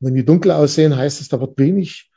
wenn 0.00 0.14
die 0.14 0.26
dunkel 0.26 0.50
aussehen, 0.50 0.94
heißt 0.94 1.22
es, 1.22 1.30
da 1.30 1.40
wird 1.40 1.58
wenig 1.58 2.10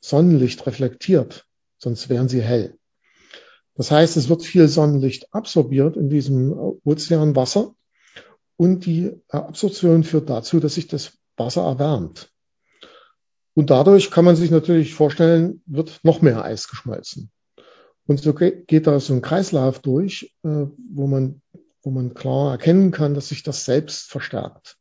Sonnenlicht 0.00 0.66
reflektiert, 0.66 1.46
sonst 1.76 2.08
wären 2.08 2.30
sie 2.30 2.40
hell. 2.40 2.78
Das 3.74 3.90
heißt, 3.90 4.16
es 4.16 4.30
wird 4.30 4.42
viel 4.42 4.66
Sonnenlicht 4.66 5.34
absorbiert 5.34 5.94
in 5.98 6.08
diesem 6.08 6.54
Ozeanwasser 6.84 7.74
und 8.56 8.86
die 8.86 9.12
Absorption 9.28 10.04
führt 10.04 10.30
dazu, 10.30 10.58
dass 10.58 10.76
sich 10.76 10.86
das 10.86 11.18
Wasser 11.36 11.64
erwärmt. 11.64 12.32
Und 13.58 13.70
dadurch 13.70 14.12
kann 14.12 14.24
man 14.24 14.36
sich 14.36 14.52
natürlich 14.52 14.94
vorstellen, 14.94 15.62
wird 15.66 15.98
noch 16.04 16.22
mehr 16.22 16.44
Eis 16.44 16.68
geschmolzen. 16.68 17.32
Und 18.06 18.20
so 18.20 18.32
geht 18.32 18.86
da 18.86 19.00
so 19.00 19.12
ein 19.12 19.20
Kreislauf 19.20 19.80
durch, 19.80 20.32
äh, 20.44 20.66
wo 20.94 21.08
man, 21.08 21.42
wo 21.82 21.90
man 21.90 22.14
klar 22.14 22.52
erkennen 22.52 22.92
kann, 22.92 23.14
dass 23.14 23.30
sich 23.30 23.42
das 23.42 23.64
selbst 23.64 24.12
verstärkt. 24.12 24.76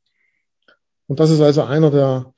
Und 1.07 1.19
das 1.19 1.31
ist 1.31 1.41
also 1.41 1.63
einer 1.63 1.89
der 1.89 2.36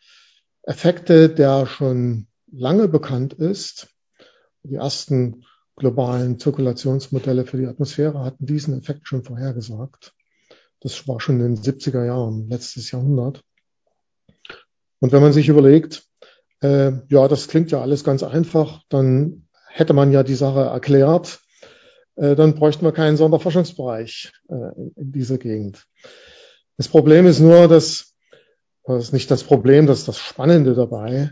Effekte, 0.64 1.28
der 1.28 1.66
schon 1.66 2.28
lange 2.50 2.88
bekannt 2.88 3.34
ist. 3.34 3.90
Die 4.64 4.76
ersten 4.76 5.44
globalen 5.76 6.40
Zirkulationsmodelle 6.40 7.46
für 7.46 7.58
die 7.58 7.68
Atmosphäre 7.68 8.24
hatten 8.24 8.46
diesen 8.46 8.80
Effekt 8.80 9.10
schon 9.10 9.26
vorhergesagt. 9.26 10.14
Das 10.80 11.06
war 11.06 11.20
schon 11.20 11.42
in 11.42 11.56
den 11.56 11.62
70er 11.62 12.06
Jahren, 12.06 12.48
letztes 12.48 12.92
Jahrhundert. 12.92 13.44
Und 15.02 15.12
wenn 15.12 15.22
man 15.22 15.34
sich 15.34 15.50
überlegt, 15.50 16.09
äh, 16.62 16.92
ja, 17.10 17.28
das 17.28 17.48
klingt 17.48 17.72
ja 17.72 17.82
alles 17.82 18.04
ganz 18.04 18.24
einfach, 18.24 18.82
dann 18.90 19.48
hätte 19.68 19.94
man 19.94 20.12
ja 20.12 20.24
die 20.24 20.36
Sache 20.36 20.62
erklärt, 20.62 21.40
äh, 22.16 22.36
dann 22.36 22.56
bräuchten 22.56 22.86
wir 22.86 22.92
keinen 22.92 23.18
Sonderforschungsbereich 23.18 24.32
äh, 24.50 24.54
in, 24.76 24.92
in 24.96 25.12
dieser 25.12 25.38
Gegend. 25.38 25.86
Das 26.78 26.88
Problem 26.88 27.26
ist 27.26 27.40
nur, 27.40 27.68
dass, 27.68 28.14
das 28.84 29.06
ist 29.06 29.14
nicht 29.14 29.30
das 29.32 29.44
Problem, 29.44 29.88
das 29.88 30.00
ist 30.00 30.08
das 30.08 30.18
Spannende 30.18 30.74
dabei, 30.74 31.32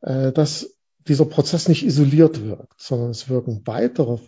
äh, 0.00 0.32
dass 0.32 0.74
dieser 1.08 1.24
Prozess 1.24 1.68
nicht 1.68 1.84
isoliert 1.84 2.44
wirkt, 2.44 2.80
sondern 2.80 3.10
es 3.10 3.28
wirken 3.28 3.62
weitere 3.64 4.18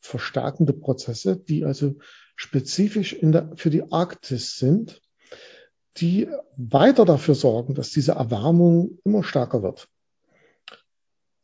verstärkende 0.00 0.72
Prozesse, 0.72 1.36
die 1.36 1.64
also 1.64 1.94
spezifisch 2.36 3.16
der, 3.20 3.52
für 3.56 3.70
die 3.70 3.92
Arktis 3.92 4.56
sind, 4.56 5.00
die 5.98 6.28
weiter 6.56 7.04
dafür 7.04 7.34
sorgen, 7.34 7.74
dass 7.74 7.90
diese 7.90 8.12
Erwärmung 8.12 8.98
immer 9.04 9.22
stärker 9.22 9.62
wird. 9.62 9.88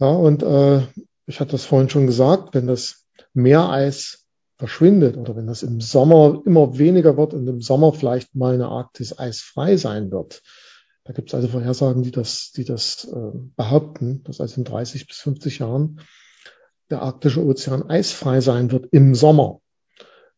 Ja, 0.01 0.09
und 0.09 0.43
äh, 0.43 0.83
ich 1.27 1.41
hatte 1.41 1.53
das 1.53 1.65
vorhin 1.65 1.91
schon 1.91 2.07
gesagt, 2.07 2.55
wenn 2.55 2.67
das 2.67 3.05
Meereis 3.35 4.27
verschwindet 4.57 5.17
oder 5.17 5.37
wenn 5.37 5.47
das 5.47 5.63
im 5.63 5.81
Sommer 5.81 6.43
immer 6.45 6.79
weniger 6.79 7.17
wird 7.17 7.35
und 7.35 7.47
im 7.47 7.61
Sommer 7.61 7.93
vielleicht 7.93 8.35
mal 8.35 8.55
eine 8.55 8.69
Arktis 8.69 9.19
eisfrei 9.19 9.77
sein 9.77 10.11
wird. 10.11 10.43
Da 11.05 11.13
gibt 11.13 11.29
es 11.29 11.35
also 11.35 11.49
Vorhersagen, 11.49 12.03
die 12.03 12.11
das, 12.11 12.53
die 12.55 12.65
das 12.65 13.09
äh, 13.11 13.39
behaupten, 13.57 14.23
dass 14.25 14.41
also 14.41 14.57
in 14.57 14.65
30 14.65 15.07
bis 15.07 15.19
50 15.19 15.61
Jahren 15.61 16.01
der 16.91 17.03
arktische 17.03 17.45
Ozean 17.45 17.89
eisfrei 17.89 18.41
sein 18.41 18.71
wird 18.73 18.89
im 18.93 19.15
Sommer. 19.15 19.61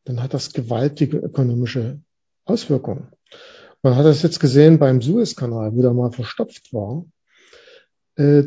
Dann 0.05 0.23
hat 0.23 0.35
das 0.35 0.52
gewaltige 0.52 1.17
ökonomische 1.19 2.00
Auswirkungen. 2.45 3.09
Man 3.83 3.97
hat 3.97 4.05
das 4.05 4.23
jetzt 4.23 4.40
gesehen 4.40 4.79
beim 4.79 5.00
Suezkanal, 5.00 5.75
wo 5.75 5.83
der 5.83 5.93
mal 5.93 6.12
verstopft 6.12 6.73
war. 6.73 7.07
Äh, 8.17 8.45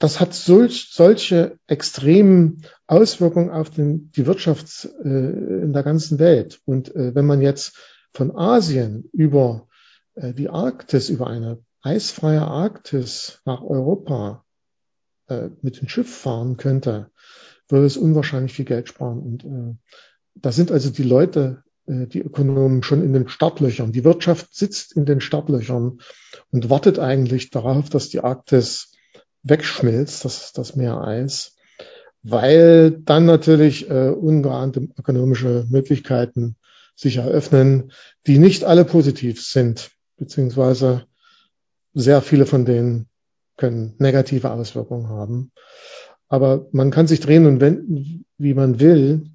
das 0.00 0.18
hat 0.18 0.32
solch, 0.32 0.88
solche 0.90 1.58
extremen 1.66 2.64
Auswirkungen 2.86 3.50
auf 3.50 3.68
den, 3.68 4.10
die 4.12 4.26
Wirtschaft 4.26 4.88
äh, 5.04 5.08
in 5.08 5.74
der 5.74 5.82
ganzen 5.82 6.18
Welt. 6.18 6.58
Und 6.64 6.94
äh, 6.96 7.14
wenn 7.14 7.26
man 7.26 7.42
jetzt 7.42 7.76
von 8.14 8.34
Asien 8.34 9.08
über 9.12 9.68
äh, 10.14 10.32
die 10.32 10.48
Arktis, 10.48 11.10
über 11.10 11.26
eine 11.26 11.58
eisfreie 11.82 12.40
Arktis 12.40 13.42
nach 13.44 13.62
Europa 13.62 14.42
äh, 15.28 15.50
mit 15.60 15.78
dem 15.78 15.88
Schiff 15.88 16.10
fahren 16.10 16.56
könnte, 16.56 17.10
würde 17.68 17.84
es 17.84 17.98
unwahrscheinlich 17.98 18.54
viel 18.54 18.64
Geld 18.64 18.88
sparen. 18.88 19.20
Und 19.20 19.44
äh, 19.44 19.76
da 20.34 20.50
sind 20.50 20.72
also 20.72 20.88
die 20.88 21.02
Leute, 21.02 21.62
äh, 21.86 22.06
die 22.06 22.22
Ökonomen 22.22 22.82
schon 22.82 23.04
in 23.04 23.12
den 23.12 23.28
Startlöchern. 23.28 23.92
Die 23.92 24.04
Wirtschaft 24.04 24.54
sitzt 24.54 24.96
in 24.96 25.04
den 25.04 25.20
Startlöchern 25.20 25.98
und 26.50 26.70
wartet 26.70 26.98
eigentlich 26.98 27.50
darauf, 27.50 27.90
dass 27.90 28.08
die 28.08 28.20
Arktis 28.20 28.89
wegschmilzt, 29.42 30.24
das, 30.24 30.52
das 30.52 30.76
Meereis, 30.76 31.56
weil 32.22 32.90
dann 32.90 33.24
natürlich 33.24 33.88
äh, 33.88 34.10
ungeahnte 34.10 34.88
ökonomische 34.98 35.66
Möglichkeiten 35.68 36.56
sich 36.94 37.16
eröffnen, 37.16 37.92
die 38.26 38.38
nicht 38.38 38.64
alle 38.64 38.84
positiv 38.84 39.42
sind, 39.42 39.90
beziehungsweise 40.16 41.06
sehr 41.94 42.20
viele 42.20 42.46
von 42.46 42.64
denen 42.64 43.08
können 43.56 43.94
negative 43.98 44.50
Auswirkungen 44.50 45.08
haben. 45.08 45.52
Aber 46.28 46.68
man 46.72 46.90
kann 46.90 47.06
sich 47.06 47.20
drehen 47.20 47.46
und 47.46 47.60
wenden, 47.60 48.24
wie 48.38 48.54
man 48.54 48.80
will. 48.80 49.30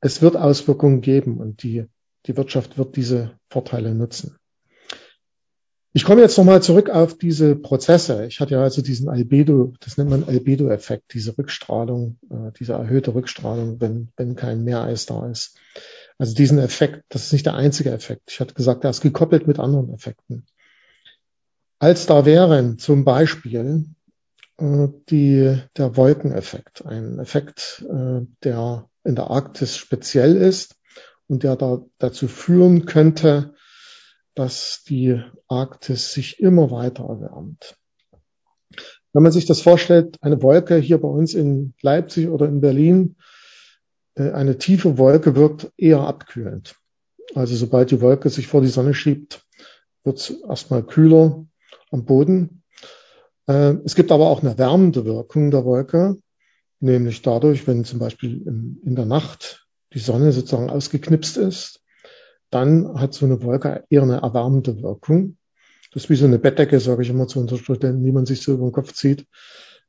Es 0.00 0.20
wird 0.22 0.36
Auswirkungen 0.36 1.00
geben 1.00 1.38
und 1.38 1.62
die, 1.62 1.86
die 2.26 2.36
Wirtschaft 2.36 2.76
wird 2.76 2.96
diese 2.96 3.38
Vorteile 3.48 3.94
nutzen. 3.94 4.36
Ich 5.96 6.02
komme 6.02 6.22
jetzt 6.22 6.36
nochmal 6.36 6.60
zurück 6.60 6.90
auf 6.90 7.16
diese 7.16 7.54
Prozesse. 7.54 8.26
Ich 8.26 8.40
hatte 8.40 8.54
ja 8.54 8.62
also 8.62 8.82
diesen 8.82 9.08
Albedo, 9.08 9.74
das 9.78 9.96
nennt 9.96 10.10
man 10.10 10.24
Albedo-Effekt, 10.24 11.14
diese 11.14 11.38
Rückstrahlung, 11.38 12.18
äh, 12.30 12.50
diese 12.58 12.72
erhöhte 12.72 13.14
Rückstrahlung, 13.14 13.80
wenn, 13.80 14.08
wenn 14.16 14.34
kein 14.34 14.64
Meereis 14.64 15.06
da 15.06 15.30
ist. 15.30 15.56
Also 16.18 16.34
diesen 16.34 16.58
Effekt, 16.58 17.04
das 17.10 17.26
ist 17.26 17.32
nicht 17.32 17.46
der 17.46 17.54
einzige 17.54 17.92
Effekt. 17.92 18.22
Ich 18.32 18.40
hatte 18.40 18.54
gesagt, 18.54 18.82
er 18.82 18.90
ist 18.90 19.02
gekoppelt 19.02 19.46
mit 19.46 19.60
anderen 19.60 19.94
Effekten. 19.94 20.46
Als 21.78 22.06
da 22.06 22.26
wären 22.26 22.80
zum 22.80 23.04
Beispiel 23.04 23.84
äh, 24.58 24.88
die, 25.10 25.56
der 25.76 25.96
Wolkeneffekt, 25.96 26.84
ein 26.84 27.20
Effekt, 27.20 27.84
äh, 27.88 28.22
der 28.42 28.90
in 29.04 29.14
der 29.14 29.30
Arktis 29.30 29.76
speziell 29.76 30.34
ist 30.34 30.74
und 31.28 31.44
der 31.44 31.54
da, 31.54 31.82
dazu 31.98 32.26
führen 32.26 32.84
könnte, 32.84 33.54
dass 34.34 34.82
die 34.86 35.20
Arktis 35.48 36.12
sich 36.12 36.40
immer 36.40 36.70
weiter 36.70 37.04
erwärmt. 37.04 37.76
Wenn 39.12 39.22
man 39.22 39.32
sich 39.32 39.46
das 39.46 39.60
vorstellt, 39.60 40.16
eine 40.22 40.42
Wolke 40.42 40.76
hier 40.76 41.00
bei 41.00 41.08
uns 41.08 41.34
in 41.34 41.74
Leipzig 41.80 42.28
oder 42.28 42.46
in 42.46 42.60
Berlin, 42.60 43.16
äh, 44.16 44.32
eine 44.32 44.58
tiefe 44.58 44.98
Wolke 44.98 45.36
wirkt 45.36 45.72
eher 45.76 46.00
abkühlend. 46.00 46.76
Also 47.34 47.54
sobald 47.54 47.90
die 47.90 48.00
Wolke 48.00 48.28
sich 48.28 48.48
vor 48.48 48.60
die 48.60 48.68
Sonne 48.68 48.92
schiebt, 48.92 49.46
wird 50.02 50.18
es 50.18 50.30
erstmal 50.30 50.82
kühler 50.82 51.46
am 51.90 52.04
Boden. 52.04 52.64
Äh, 53.46 53.76
es 53.84 53.94
gibt 53.94 54.10
aber 54.10 54.28
auch 54.28 54.42
eine 54.42 54.58
wärmende 54.58 55.04
Wirkung 55.04 55.52
der 55.52 55.64
Wolke, 55.64 56.16
nämlich 56.80 57.22
dadurch, 57.22 57.66
wenn 57.68 57.84
zum 57.84 58.00
Beispiel 58.00 58.42
in 58.44 58.96
der 58.96 59.06
Nacht 59.06 59.68
die 59.92 60.00
Sonne 60.00 60.32
sozusagen 60.32 60.70
ausgeknipst 60.70 61.36
ist, 61.36 61.83
dann 62.54 63.00
hat 63.00 63.14
so 63.14 63.26
eine 63.26 63.42
Wolke 63.42 63.84
eher 63.90 64.02
eine 64.02 64.18
erwärmende 64.18 64.82
Wirkung. 64.82 65.36
Das 65.92 66.04
ist 66.04 66.10
wie 66.10 66.16
so 66.16 66.26
eine 66.26 66.38
Bettdecke, 66.38 66.80
sage 66.80 67.02
ich 67.02 67.10
immer 67.10 67.28
zu 67.28 67.40
unseren 67.40 67.58
Studenten, 67.58 68.04
die 68.04 68.12
man 68.12 68.26
sich 68.26 68.42
so 68.42 68.54
über 68.54 68.66
den 68.66 68.72
Kopf 68.72 68.92
zieht. 68.92 69.26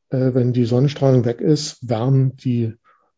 Äh, 0.09 0.33
wenn 0.33 0.53
die 0.53 0.65
Sonnenstrahlung 0.65 1.25
weg 1.25 1.41
ist, 1.41 1.87
wärmen 1.87 2.37
die, 2.37 2.73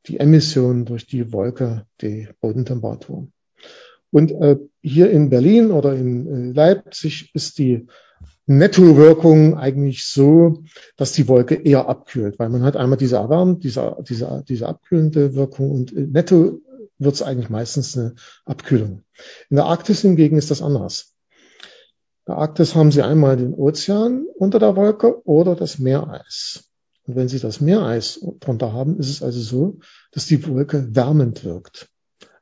die 0.08 0.20
Emissionen 0.20 0.86
durch 0.86 1.08
die 1.08 1.32
Wolke 1.34 1.86
die 2.01 2.27
Bodentemperatur. 2.42 3.27
Und 4.12 4.32
äh, 4.32 4.58
hier 4.82 5.10
in 5.12 5.30
Berlin 5.30 5.72
oder 5.72 5.94
in 5.94 6.51
äh, 6.51 6.54
Leipzig 6.54 7.32
ist 7.34 7.58
die 7.58 7.88
Nettowirkung 8.46 9.58
eigentlich 9.58 10.06
so, 10.06 10.63
dass 10.96 11.12
die 11.12 11.27
Wolke 11.27 11.56
eher 11.56 11.89
abkühlt, 11.89 12.39
weil 12.39 12.50
man 12.50 12.63
hat 12.63 12.77
einmal 12.77 12.98
diese 12.98 13.18
erwärmt, 13.18 13.66
diese, 13.66 13.98
diese, 14.08 14.44
diese 14.48 14.68
abkühlende 14.68 15.36
Wirkung 15.36 15.72
und 15.72 15.94
äh, 15.94 16.08
netto 16.08 16.62
wird 17.00 17.16
es 17.16 17.22
eigentlich 17.22 17.50
meistens 17.50 17.98
eine 17.98 18.16
Abkühlung. 18.46 19.04
In 19.50 19.58
der 19.58 19.66
Arktis 19.66 20.01
hingegen 20.01 20.38
ist 20.38 20.51
das 20.51 20.62
anders. 20.62 21.13
In 22.25 22.34
der 22.34 22.38
Arktis 22.38 22.75
haben 22.75 22.92
Sie 22.92 23.01
einmal 23.01 23.38
den 23.38 23.54
Ozean 23.54 24.25
unter 24.36 24.60
der 24.60 24.75
Wolke 24.75 25.25
oder 25.25 25.56
das 25.56 25.80
Meereis. 25.80 26.66
Und 27.06 27.16
wenn 27.16 27.30
Sie 27.30 27.39
das 27.39 27.62
Meereis 27.62 28.20
drunter 28.39 28.74
haben, 28.74 28.98
ist 29.00 29.10
es 29.10 29.24
also 29.24 29.39
so, 29.39 29.80
dass 30.12 30.25
die 30.25 30.46
Wolke 30.48 30.96
wärmend 30.96 31.44
wirkt. 31.44 31.89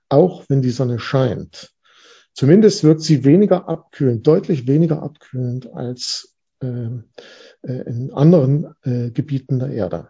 Auch 0.09 0.45
wenn 0.47 0.61
die 0.61 0.71
Sonne 0.71 0.99
scheint. 0.99 1.75
Zumindest 2.35 2.83
wirkt 2.83 3.01
sie 3.01 3.23
weniger 3.23 3.69
abkühlend, 3.69 4.27
deutlich 4.27 4.67
weniger 4.67 5.01
abkühlend 5.01 5.73
als 5.73 6.35
äh, 6.61 6.89
äh, 7.61 7.81
in 7.87 8.11
anderen 8.11 8.75
äh, 8.83 9.09
Gebieten 9.11 9.59
der 9.59 9.69
Erde. 9.69 10.09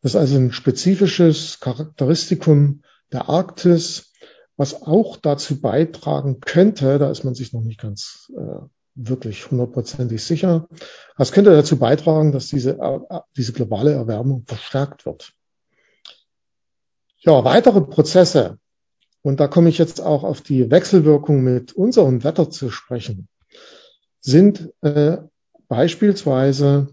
Das 0.00 0.12
ist 0.12 0.16
also 0.16 0.36
ein 0.36 0.52
spezifisches 0.52 1.58
Charakteristikum 1.58 2.82
der 3.12 3.28
Arktis, 3.28 4.12
was 4.56 4.82
auch 4.82 5.16
dazu 5.16 5.60
beitragen 5.60 6.40
könnte, 6.40 6.98
da 6.98 7.10
ist 7.10 7.24
man 7.24 7.34
sich 7.34 7.52
noch 7.52 7.62
nicht 7.62 7.80
ganz 7.80 8.32
äh, 8.36 8.60
wirklich 8.94 9.50
hundertprozentig 9.50 10.22
sicher, 10.24 10.68
das 11.16 11.32
könnte 11.32 11.50
dazu 11.50 11.78
beitragen, 11.78 12.32
dass 12.32 12.48
diese, 12.48 12.78
äh, 12.78 13.20
diese 13.36 13.52
globale 13.52 13.92
Erwärmung 13.92 14.44
verstärkt 14.46 15.06
wird. 15.06 15.32
Ja, 17.18 17.44
weitere 17.44 17.80
Prozesse, 17.80 18.58
und 19.22 19.40
da 19.40 19.48
komme 19.48 19.68
ich 19.68 19.78
jetzt 19.78 20.00
auch 20.00 20.24
auf 20.24 20.40
die 20.40 20.70
Wechselwirkung 20.70 21.42
mit 21.42 21.72
unserem 21.72 22.24
Wetter 22.24 22.50
zu 22.50 22.70
sprechen, 22.70 23.28
sind 24.20 24.72
äh, 24.82 25.18
beispielsweise 25.68 26.88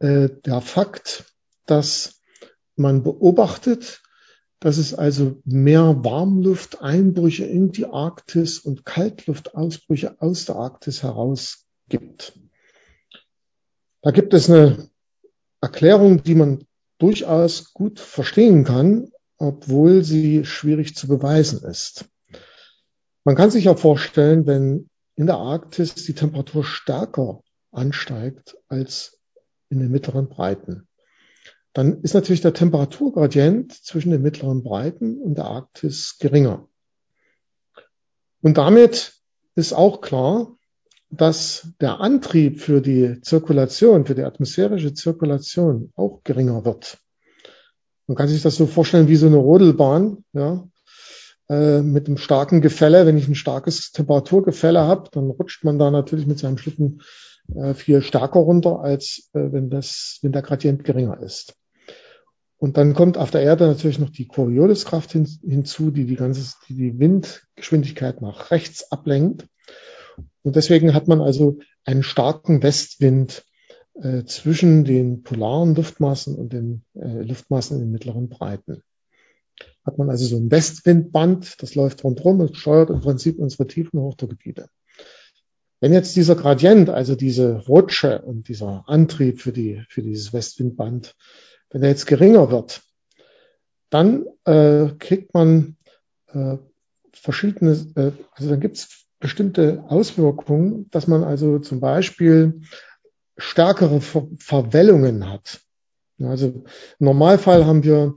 äh, 0.00 0.28
der 0.44 0.60
Fakt, 0.60 1.24
dass 1.66 2.20
man 2.74 3.02
beobachtet, 3.02 4.02
dass 4.62 4.78
es 4.78 4.94
also 4.94 5.40
mehr 5.44 6.04
Warmlufteinbrüche 6.04 7.44
in 7.44 7.72
die 7.72 7.86
Arktis 7.86 8.60
und 8.60 8.84
Kaltluftausbrüche 8.84 10.20
aus 10.20 10.44
der 10.44 10.54
Arktis 10.54 11.02
heraus 11.02 11.66
gibt. 11.88 12.38
Da 14.02 14.12
gibt 14.12 14.34
es 14.34 14.48
eine 14.48 14.88
Erklärung, 15.60 16.22
die 16.22 16.36
man 16.36 16.64
durchaus 16.98 17.74
gut 17.74 17.98
verstehen 17.98 18.62
kann, 18.62 19.10
obwohl 19.36 20.04
sie 20.04 20.44
schwierig 20.44 20.94
zu 20.94 21.08
beweisen 21.08 21.64
ist. 21.64 22.04
Man 23.24 23.34
kann 23.34 23.50
sich 23.50 23.64
ja 23.64 23.74
vorstellen, 23.74 24.46
wenn 24.46 24.88
in 25.16 25.26
der 25.26 25.38
Arktis 25.38 25.94
die 25.94 26.14
Temperatur 26.14 26.64
stärker 26.64 27.40
ansteigt 27.72 28.56
als 28.68 29.18
in 29.70 29.80
den 29.80 29.90
mittleren 29.90 30.28
Breiten, 30.28 30.86
dann 31.72 32.02
ist 32.02 32.14
natürlich 32.14 32.42
der 32.42 32.54
Temperaturgradient 32.54 33.72
zwischen 33.72 34.10
den 34.10 34.22
mittleren 34.22 34.62
Breiten 34.62 35.18
und 35.18 35.36
der 35.38 35.46
Arktis 35.46 36.16
geringer. 36.18 36.68
Und 38.42 38.58
damit 38.58 39.14
ist 39.54 39.72
auch 39.72 40.00
klar, 40.00 40.56
dass 41.10 41.68
der 41.80 42.00
Antrieb 42.00 42.60
für 42.60 42.80
die 42.80 43.20
Zirkulation, 43.20 44.06
für 44.06 44.14
die 44.14 44.24
atmosphärische 44.24 44.94
Zirkulation 44.94 45.92
auch 45.94 46.22
geringer 46.24 46.64
wird. 46.64 46.98
Man 48.06 48.16
kann 48.16 48.28
sich 48.28 48.42
das 48.42 48.56
so 48.56 48.66
vorstellen 48.66 49.08
wie 49.08 49.16
so 49.16 49.26
eine 49.26 49.36
Rodelbahn, 49.36 50.24
ja, 50.32 50.66
äh, 51.48 51.82
mit 51.82 52.06
einem 52.06 52.16
starken 52.16 52.60
Gefälle. 52.60 53.06
Wenn 53.06 53.18
ich 53.18 53.28
ein 53.28 53.34
starkes 53.34 53.92
Temperaturgefälle 53.92 54.80
habe, 54.80 55.10
dann 55.12 55.30
rutscht 55.30 55.64
man 55.64 55.78
da 55.78 55.90
natürlich 55.90 56.26
mit 56.26 56.38
seinem 56.38 56.58
Schlitten 56.58 57.02
äh, 57.54 57.74
viel 57.74 58.02
stärker 58.02 58.40
runter, 58.40 58.80
als 58.80 59.30
äh, 59.34 59.52
wenn 59.52 59.70
das, 59.70 60.18
wenn 60.22 60.32
der 60.32 60.42
Gradient 60.42 60.84
geringer 60.84 61.20
ist. 61.22 61.54
Und 62.62 62.76
dann 62.76 62.94
kommt 62.94 63.18
auf 63.18 63.32
der 63.32 63.42
Erde 63.42 63.66
natürlich 63.66 63.98
noch 63.98 64.10
die 64.10 64.28
Corioliskraft 64.28 65.10
hin, 65.10 65.26
hinzu, 65.42 65.90
die 65.90 66.06
die 66.06 66.14
ganze, 66.14 66.54
die, 66.68 66.76
die 66.76 66.96
Windgeschwindigkeit 66.96 68.22
nach 68.22 68.52
rechts 68.52 68.92
ablenkt. 68.92 69.48
Und 70.42 70.54
deswegen 70.54 70.94
hat 70.94 71.08
man 71.08 71.20
also 71.20 71.58
einen 71.84 72.04
starken 72.04 72.62
Westwind 72.62 73.42
äh, 73.94 74.22
zwischen 74.26 74.84
den 74.84 75.24
polaren 75.24 75.74
Luftmassen 75.74 76.36
und 76.36 76.52
den 76.52 76.84
äh, 76.94 77.22
Luftmassen 77.24 77.78
in 77.78 77.86
den 77.86 77.90
mittleren 77.90 78.28
Breiten. 78.28 78.84
Hat 79.84 79.98
man 79.98 80.08
also 80.08 80.24
so 80.24 80.36
ein 80.36 80.52
Westwindband, 80.52 81.60
das 81.60 81.74
läuft 81.74 82.04
rundherum 82.04 82.38
und 82.38 82.56
steuert 82.56 82.90
im 82.90 83.00
Prinzip 83.00 83.40
unsere 83.40 83.66
tiefen 83.66 83.98
Hochdruckgebiete. 83.98 84.68
Wenn 85.80 85.92
jetzt 85.92 86.14
dieser 86.14 86.36
Gradient, 86.36 86.90
also 86.90 87.16
diese 87.16 87.56
Rutsche 87.66 88.22
und 88.22 88.46
dieser 88.46 88.84
Antrieb 88.86 89.40
für, 89.40 89.50
die, 89.50 89.82
für 89.88 90.02
dieses 90.02 90.32
Westwindband, 90.32 91.16
wenn 91.72 91.82
er 91.82 91.88
jetzt 91.88 92.06
geringer 92.06 92.50
wird, 92.50 92.82
dann 93.90 94.26
äh, 94.44 94.88
kriegt 94.98 95.34
man 95.34 95.76
äh, 96.28 96.56
verschiedene, 97.12 97.72
äh, 97.96 98.12
also 98.34 98.50
dann 98.50 98.60
gibt 98.60 98.76
es 98.76 99.06
bestimmte 99.20 99.84
Auswirkungen, 99.88 100.88
dass 100.90 101.06
man 101.06 101.24
also 101.24 101.58
zum 101.58 101.80
Beispiel 101.80 102.62
stärkere 103.36 104.00
Ver 104.00 104.28
Verwellungen 104.38 105.30
hat. 105.30 105.60
Also 106.20 106.48
im 106.48 106.64
Normalfall 106.98 107.66
haben 107.66 107.84
wir, 107.84 108.16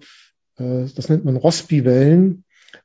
äh, 0.57 0.85
das 0.95 1.09
nennt 1.09 1.25
man 1.25 1.37
Rossby-Wellen, 1.37 2.43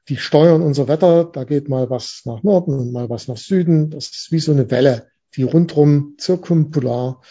die 0.08 0.16
steuern 0.16 0.62
unser 0.62 0.88
Wetter. 0.88 1.24
Da 1.24 1.44
geht 1.44 1.68
mal 1.68 1.90
was 1.90 2.22
nach 2.24 2.42
Norden 2.42 2.78
und 2.78 2.92
mal 2.92 3.10
was 3.10 3.28
nach 3.28 3.36
Süden. 3.36 3.90
Das 3.90 4.10
ist 4.10 4.32
wie 4.32 4.40
so 4.40 4.52
eine 4.52 4.70
Welle, 4.70 5.08
die 5.36 5.42
rundrum 5.42 6.14
zirkumpolar 6.18 7.22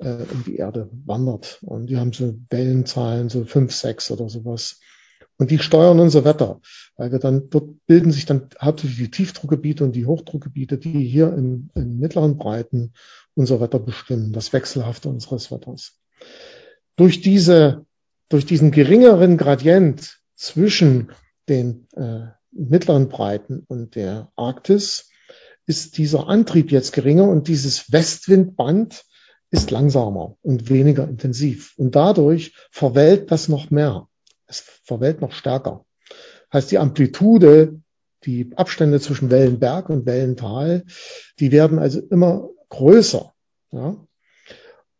äh, 0.00 0.24
um 0.32 0.44
die 0.44 0.56
Erde 0.56 0.88
wandert. 1.04 1.58
Und 1.62 1.86
die 1.86 1.96
haben 1.96 2.12
so 2.12 2.34
Wellenzahlen, 2.50 3.28
so 3.28 3.44
fünf, 3.44 3.72
sechs 3.72 4.10
oder 4.10 4.28
sowas. 4.28 4.80
Und 5.38 5.50
die 5.52 5.58
steuern 5.58 6.00
unser 6.00 6.24
Wetter, 6.24 6.60
weil 6.96 7.12
wir 7.12 7.20
dann, 7.20 7.48
dort 7.50 7.86
bilden 7.86 8.10
sich 8.10 8.26
dann 8.26 8.48
hauptsächlich 8.60 8.98
die 8.98 9.10
Tiefdruckgebiete 9.10 9.84
und 9.84 9.92
die 9.92 10.06
Hochdruckgebiete, 10.06 10.78
die 10.78 11.04
hier 11.04 11.32
in, 11.32 11.70
in 11.74 11.98
mittleren 11.98 12.36
Breiten 12.36 12.92
unser 13.34 13.60
Wetter 13.60 13.78
bestimmen, 13.78 14.32
das 14.32 14.52
Wechselhafte 14.52 15.08
unseres 15.08 15.52
Wetters. 15.52 15.96
Durch 16.96 17.20
diese, 17.20 17.86
durch 18.28 18.46
diesen 18.46 18.72
geringeren 18.72 19.36
Gradient 19.36 20.18
zwischen 20.34 21.12
den 21.48 21.86
äh, 21.94 22.26
mittleren 22.50 23.08
Breiten 23.08 23.64
und 23.68 23.94
der 23.94 24.32
Arktis 24.34 25.10
ist 25.66 25.98
dieser 25.98 26.28
Antrieb 26.28 26.72
jetzt 26.72 26.92
geringer 26.92 27.28
und 27.28 27.46
dieses 27.46 27.92
Westwindband 27.92 29.04
ist 29.50 29.70
langsamer 29.70 30.36
und 30.42 30.68
weniger 30.68 31.08
intensiv. 31.08 31.74
Und 31.76 31.96
dadurch 31.96 32.54
verwellt 32.70 33.30
das 33.30 33.48
noch 33.48 33.70
mehr. 33.70 34.08
Es 34.46 34.60
verwellt 34.84 35.20
noch 35.20 35.32
stärker. 35.32 35.84
Heißt, 36.52 36.70
die 36.70 36.78
Amplitude, 36.78 37.80
die 38.24 38.52
Abstände 38.56 39.00
zwischen 39.00 39.30
Wellenberg 39.30 39.90
und 39.90 40.06
Wellental, 40.06 40.84
die 41.38 41.52
werden 41.52 41.78
also 41.78 42.00
immer 42.00 42.48
größer. 42.68 43.32
Ja? 43.72 43.96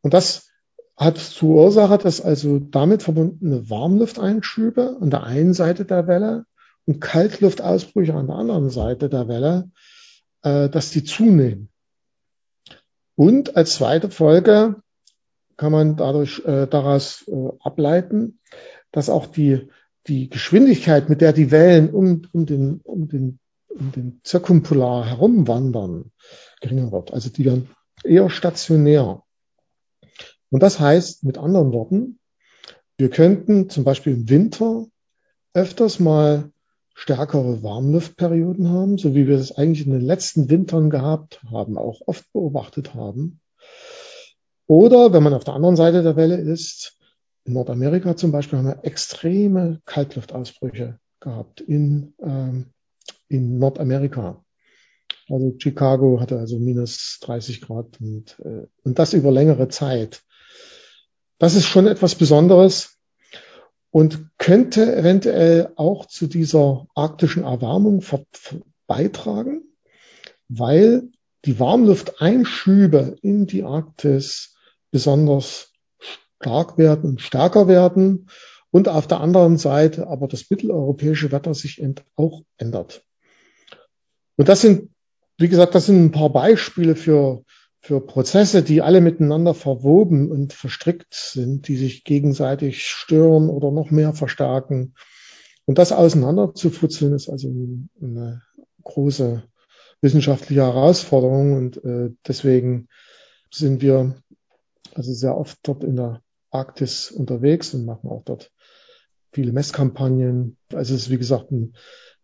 Und 0.03 0.15
das 0.15 0.49
hat 0.97 1.19
zur 1.19 1.65
Ursache, 1.65 1.99
dass 1.99 2.21
also 2.21 2.59
damit 2.59 3.03
verbundene 3.03 3.71
Warmlufteinschübe 3.71 4.99
an 5.01 5.11
der 5.11 5.25
einen 5.25 5.55
Seite 5.55 5.85
der 5.85 6.07
Welle 6.07 6.45
und 6.87 7.01
Kaltluftausbrüche 7.01 8.15
an 8.15 8.27
der 8.27 8.37
anderen 8.37 8.71
Seite 8.71 9.09
der 9.09 9.29
Welle, 9.29 9.71
äh, 10.43 10.69
dass 10.69 10.91
die 10.91 11.05
zunehmen. 11.05 11.69
Und 13.19 13.57
als 13.57 13.75
zweite 13.75 14.11
Folge 14.11 14.81
kann 15.57 15.73
man 15.73 15.97
dadurch 15.97 16.39
äh, 16.45 16.69
daraus 16.69 17.27
äh, 17.27 17.49
ableiten, 17.59 18.39
dass 18.93 19.11
auch 19.11 19.27
die, 19.27 19.71
die 20.07 20.31
Geschwindigkeit, 20.31 21.09
mit 21.09 21.21
der 21.21 21.33
die 21.33 21.51
Wellen 21.51 21.91
um, 21.91 22.23
um, 22.31 22.47
den, 22.47 22.81
um, 22.85 23.09
den, 23.09 23.41
um 23.71 23.91
den 23.91 24.21
Zirkumpolar 24.23 25.05
herumwandern, 25.05 26.13
geringer 26.61 26.93
wird. 26.93 27.13
Also 27.13 27.29
die 27.29 27.45
werden 27.45 27.69
eher 28.05 28.31
stationär. 28.31 29.25
Und 30.51 30.63
das 30.63 30.79
heißt, 30.79 31.25
mit 31.25 31.39
anderen 31.39 31.73
Worten, 31.73 32.21
wir 32.99 33.11
könnten 33.11 33.69
zum 33.69 33.83
Beispiel 33.83 34.13
im 34.13 34.29
Winter 34.29 34.87
öfters 35.55 35.99
mal 35.99 36.53
stärkere 36.99 37.63
Warmluftperioden 37.63 38.71
haben, 38.71 38.99
so 38.99 39.15
wie 39.15 39.29
wir 39.29 39.39
das 39.39 39.57
eigentlich 39.57 39.87
in 39.87 39.93
den 39.93 40.05
letzten 40.05 40.51
Wintern 40.51 40.91
gehabt 40.91 41.41
haben, 41.49 41.79
auch 41.79 42.01
oft 42.07 42.25
beobachtet 42.33 42.95
haben. 42.95 43.41
Oder 44.67 45.13
wenn 45.13 45.23
man 45.23 45.33
auf 45.33 45.45
der 45.45 45.55
anderen 45.55 45.77
Seite 45.77 46.03
der 46.03 46.17
Welle 46.17 46.37
ist, 46.37 46.99
in 47.45 47.53
Nordamerika 47.53 48.17
zum 48.17 48.33
Beispiel 48.33 48.59
haben 48.59 48.67
wir 48.67 48.85
extreme 48.85 49.81
Kaltluftausbrüche 49.85 50.99
gehabt 51.21 51.61
in, 51.61 52.15
ähm, 52.21 52.67
in 53.29 53.59
Nordamerika. 53.61 54.45
Also 55.31 55.55
Chicago 55.57 56.21
hatte 56.21 56.37
also 56.41 56.59
minus 56.59 57.21
30 57.23 57.61
Grad 57.61 58.01
und, 58.01 58.41
äh, 58.41 58.67
und 58.83 58.99
das 58.99 59.13
über 59.13 59.31
längere 59.31 59.69
Zeit. 59.69 60.23
Das 61.39 61.55
ist 61.55 61.67
schon 61.67 61.87
etwas 61.87 62.17
Besonderes 62.17 62.98
und 63.91 64.29
könnte 64.39 64.97
eventuell 64.97 65.73
auch 65.77 66.07
zu 66.07 66.27
dieser 66.27 66.87
arktischen 66.95 67.45
Erwärmung 67.45 68.03
beitragen, 68.87 69.63
weil 70.49 71.09
die 71.45 71.59
Warmlufteinschübe 71.59 73.17
in 73.23 73.47
die 73.47 73.63
Arktis 73.63 74.57
besonders 74.91 75.73
stark 76.41 76.79
werden 76.79 77.11
und 77.11 77.21
stärker 77.21 77.69
werden 77.69 78.29
und 78.71 78.89
auf 78.89 79.07
der 79.07 79.21
anderen 79.21 79.57
Seite 79.57 80.07
aber 80.09 80.29
das 80.29 80.51
mitteleuropäische 80.51 81.33
Wetter 81.33 81.55
sich 81.55 81.83
auch 82.17 82.43
ändert. 82.57 83.05
Und 84.37 84.49
das 84.49 84.61
sind, 84.61 84.91
wie 85.39 85.49
gesagt, 85.49 85.75
das 85.75 85.87
sind 85.87 86.05
ein 86.05 86.13
paar 86.13 86.31
Beispiele 86.31 86.95
für 86.95 87.43
für 87.81 88.01
Prozesse, 88.01 88.63
die 88.63 88.83
alle 88.83 89.01
miteinander 89.01 89.55
verwoben 89.55 90.31
und 90.31 90.53
verstrickt 90.53 91.15
sind, 91.15 91.69
die 91.69 91.77
sich 91.77 92.05
gegenseitig 92.05 92.85
stören 92.85 93.49
oder 93.49 93.71
noch 93.71 93.91
mehr 93.91 94.13
verstärken. 94.13 94.95
Und 95.65 95.79
das 95.79 95.93
auseinander 95.93 96.55
zu 96.55 96.71
futzeln, 96.71 97.15
ist 97.15 97.29
also 97.29 97.49
eine 98.01 98.43
große 98.83 99.43
wissenschaftliche 100.01 100.63
Herausforderung. 100.63 101.57
Und 101.57 101.85
äh, 101.85 102.11
deswegen 102.27 102.89
sind 103.51 103.83
wir 103.83 104.17
also 104.95 105.13
sehr 105.13 105.37
oft 105.37 105.59
dort 105.63 105.85
in 105.85 105.97
der 105.97 106.23
Arktis 106.51 107.11
unterwegs 107.11 107.75
und 107.75 107.85
machen 107.85 108.09
auch 108.09 108.23
dort 108.25 108.51
viele 109.33 109.53
Messkampagnen. 109.53 110.57
Also 110.73 110.95
es 110.95 111.03
ist, 111.03 111.11
wie 111.11 111.19
gesagt, 111.19 111.53
ein 111.53 111.75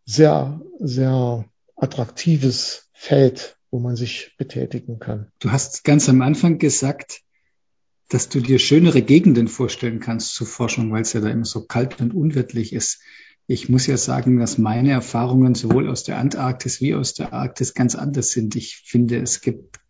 sehr, 0.04 0.60
sehr 0.80 1.44
attraktives 1.76 2.88
Feld, 2.92 3.56
wo 3.74 3.80
man 3.80 3.96
sich 3.96 4.30
betätigen 4.38 5.00
kann. 5.00 5.32
Du 5.40 5.50
hast 5.50 5.82
ganz 5.82 6.08
am 6.08 6.22
Anfang 6.22 6.58
gesagt, 6.58 7.22
dass 8.08 8.28
du 8.28 8.38
dir 8.38 8.60
schönere 8.60 9.02
Gegenden 9.02 9.48
vorstellen 9.48 9.98
kannst 9.98 10.32
zur 10.37 10.46
Forschung, 10.46 10.92
weil 10.92 11.02
es 11.02 11.12
ja 11.12 11.20
da 11.20 11.28
immer 11.28 11.44
so 11.44 11.66
kalt 11.66 12.00
und 12.00 12.14
unwirtlich 12.14 12.72
ist. 12.72 13.02
Ich 13.48 13.68
muss 13.68 13.88
ja 13.88 13.96
sagen, 13.96 14.38
dass 14.38 14.58
meine 14.58 14.92
Erfahrungen 14.92 15.56
sowohl 15.56 15.90
aus 15.90 16.04
der 16.04 16.18
Antarktis 16.18 16.80
wie 16.80 16.94
aus 16.94 17.14
der 17.14 17.32
Arktis 17.32 17.74
ganz 17.74 17.96
anders 17.96 18.30
sind. 18.30 18.54
Ich 18.54 18.76
finde, 18.87 19.18
es 19.18 19.40
gibt 19.40 19.80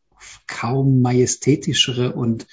kaum 0.47 1.03
majestätischere 1.03 2.14
und, 2.14 2.47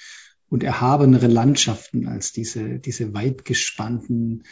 und 0.50 0.62
erhabenere 0.62 1.28
Landschaften 1.28 2.08
als 2.08 2.32
diese, 2.32 2.78
diese 2.78 3.14
weit 3.14 3.46
gespannten 3.46 4.42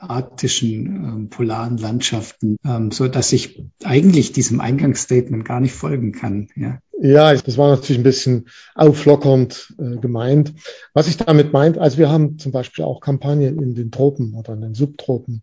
arktischen 0.00 0.86
ähm, 0.86 1.28
polaren 1.28 1.78
Landschaften, 1.78 2.56
ähm, 2.64 2.90
so 2.90 3.08
dass 3.08 3.32
ich 3.32 3.64
eigentlich 3.84 4.32
diesem 4.32 4.60
Eingangsstatement 4.60 5.44
gar 5.44 5.60
nicht 5.60 5.74
folgen 5.74 6.12
kann. 6.12 6.48
Ja. 6.56 6.78
Ja, 7.00 7.32
das 7.32 7.56
war 7.56 7.70
natürlich 7.70 8.00
ein 8.00 8.04
bisschen 8.04 8.48
auflockernd 8.74 9.74
äh, 9.78 9.98
gemeint. 9.98 10.54
Was 10.94 11.06
ich 11.06 11.16
damit 11.16 11.52
meint, 11.52 11.78
also 11.78 11.96
wir 11.96 12.08
haben 12.10 12.38
zum 12.38 12.50
Beispiel 12.50 12.84
auch 12.84 13.00
Kampagnen 13.00 13.62
in 13.62 13.74
den 13.74 13.92
Tropen 13.92 14.34
oder 14.34 14.54
in 14.54 14.62
den 14.62 14.74
Subtropen. 14.74 15.42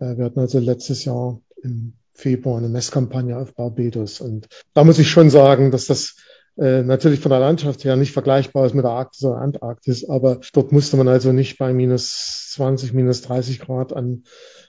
Äh, 0.00 0.16
wir 0.16 0.24
hatten 0.24 0.40
also 0.40 0.58
letztes 0.58 1.04
Jahr 1.04 1.40
im 1.62 1.92
Februar 2.12 2.58
eine 2.58 2.68
Messkampagne 2.68 3.38
auf 3.38 3.54
Barbados 3.54 4.20
und 4.20 4.48
da 4.74 4.84
muss 4.84 4.98
ich 4.98 5.08
schon 5.08 5.30
sagen, 5.30 5.70
dass 5.70 5.86
das 5.86 6.16
äh, 6.56 6.82
natürlich 6.82 7.20
von 7.20 7.30
der 7.30 7.40
Landschaft 7.40 7.84
her 7.84 7.96
nicht 7.96 8.12
vergleichbar 8.12 8.66
ist 8.66 8.74
mit 8.74 8.84
der 8.84 8.92
Arktis 8.92 9.24
oder 9.24 9.38
Antarktis, 9.38 10.08
aber 10.08 10.40
dort 10.52 10.72
musste 10.72 10.96
man 10.96 11.08
also 11.08 11.32
nicht 11.32 11.58
bei 11.58 11.72
minus 11.72 12.50
20, 12.54 12.92
minus 12.92 13.22
30 13.22 13.60
Grad 13.60 13.92
an 13.92 14.24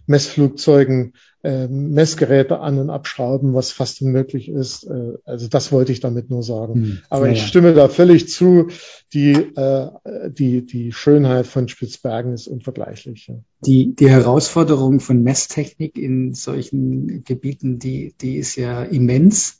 Messflugzeugen 0.08 1.14
äh, 1.44 1.68
Messgeräte 1.68 2.60
an 2.60 2.78
und 2.78 2.90
abschrauben, 2.90 3.54
was 3.54 3.72
fast 3.72 4.02
unmöglich 4.02 4.50
ist. 4.50 4.84
Äh, 4.84 5.14
also 5.26 5.48
das 5.48 5.72
wollte 5.72 5.92
ich 5.92 6.00
damit 6.00 6.30
nur 6.30 6.44
sagen. 6.44 6.74
Hm, 6.76 7.00
aber 7.10 7.28
ja. 7.28 7.34
ich 7.34 7.48
stimme 7.48 7.74
da 7.74 7.88
völlig 7.88 8.30
zu. 8.30 8.68
Die, 9.14 9.32
äh, 9.32 9.90
die, 10.30 10.66
die 10.66 10.92
Schönheit 10.92 11.48
von 11.48 11.68
Spitzbergen 11.68 12.34
ist 12.34 12.48
unvergleichlich. 12.48 13.28
Ja. 13.28 13.36
Die, 13.66 13.96
die 13.96 14.10
Herausforderung 14.10 15.00
von 15.00 15.24
Messtechnik 15.24 15.98
in 15.98 16.34
solchen 16.34 17.24
Gebieten, 17.24 17.80
die, 17.80 18.14
die 18.22 18.38
ist 18.38 18.56
ja 18.56 18.84
immens. 18.84 19.60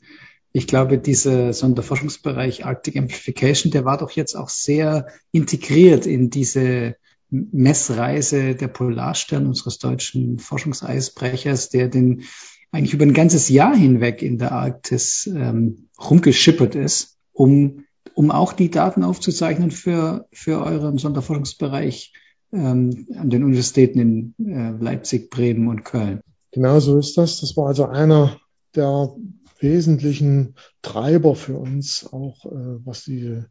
Ich 0.52 0.66
glaube, 0.66 0.98
dieser 0.98 1.52
Sonderforschungsbereich 1.52 2.64
Arctic 2.66 2.96
Amplification, 2.96 3.72
der 3.72 3.84
war 3.84 3.98
doch 3.98 4.10
jetzt 4.10 4.34
auch 4.34 4.50
sehr 4.50 5.06
integriert 5.32 6.06
in 6.06 6.28
diese 6.28 6.96
Messreise 7.30 8.54
der 8.54 8.68
Polarstern 8.68 9.46
unseres 9.46 9.78
deutschen 9.78 10.38
Forschungseisbrechers, 10.38 11.70
der 11.70 11.88
den 11.88 12.24
eigentlich 12.70 12.92
über 12.92 13.04
ein 13.04 13.14
ganzes 13.14 13.48
Jahr 13.48 13.74
hinweg 13.74 14.22
in 14.22 14.38
der 14.38 14.52
Arktis 14.52 15.26
ähm, 15.26 15.88
rumgeschippert 15.98 16.74
ist, 16.74 17.18
um, 17.32 17.84
um 18.14 18.30
auch 18.30 18.52
die 18.52 18.70
Daten 18.70 19.04
aufzuzeichnen 19.04 19.70
für, 19.70 20.26
für 20.32 20.62
euren 20.62 20.98
Sonderforschungsbereich 20.98 22.12
ähm, 22.52 23.06
an 23.16 23.30
den 23.30 23.44
Universitäten 23.44 23.98
in 23.98 24.34
äh, 24.46 24.72
Leipzig, 24.82 25.30
Bremen 25.30 25.68
und 25.68 25.84
Köln. 25.84 26.20
Genau 26.50 26.80
so 26.80 26.98
ist 26.98 27.16
das. 27.16 27.40
Das 27.40 27.56
war 27.56 27.68
also 27.68 27.86
einer 27.86 28.38
der 28.74 29.14
wesentlichen 29.58 30.56
Treiber 30.82 31.34
für 31.34 31.56
uns, 31.56 32.08
auch 32.12 32.44
äh, 32.46 32.84
was 32.84 33.04
diese 33.04 33.50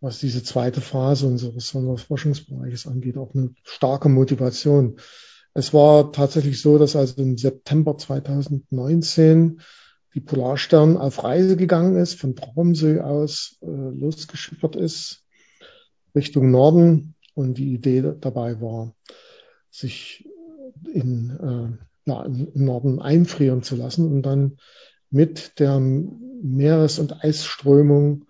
was 0.00 0.20
diese 0.20 0.42
zweite 0.42 0.80
Phase 0.80 1.26
unseres 1.26 1.68
Sonderforschungsbereiches 1.68 2.86
angeht, 2.86 3.16
auch 3.16 3.34
eine 3.34 3.54
starke 3.64 4.08
Motivation. 4.08 5.00
Es 5.54 5.74
war 5.74 6.12
tatsächlich 6.12 6.60
so, 6.60 6.78
dass 6.78 6.94
also 6.94 7.20
im 7.20 7.36
September 7.36 7.98
2019 7.98 9.60
die 10.14 10.20
Polarstern 10.20 10.96
auf 10.96 11.24
Reise 11.24 11.56
gegangen 11.56 11.96
ist, 11.96 12.14
von 12.14 12.36
Tromsø 12.36 13.00
aus 13.00 13.58
äh, 13.62 13.66
losgeschippert 13.66 14.76
ist, 14.76 15.24
Richtung 16.14 16.50
Norden. 16.50 17.14
Und 17.34 17.54
die 17.54 17.72
Idee 17.72 18.14
dabei 18.20 18.60
war, 18.60 18.94
sich 19.70 20.28
in, 20.92 21.78
ja, 22.08 22.24
im 22.24 22.64
Norden 22.64 23.00
einfrieren 23.00 23.62
zu 23.62 23.76
lassen 23.76 24.10
und 24.10 24.22
dann 24.22 24.58
mit 25.10 25.58
der 25.58 25.78
Meeres- 25.80 26.98
und 26.98 27.24
Eisströmung 27.24 28.26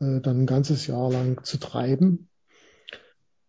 äh, 0.00 0.20
dann 0.20 0.42
ein 0.42 0.46
ganzes 0.46 0.86
Jahr 0.86 1.10
lang 1.10 1.44
zu 1.44 1.58
treiben. 1.58 2.28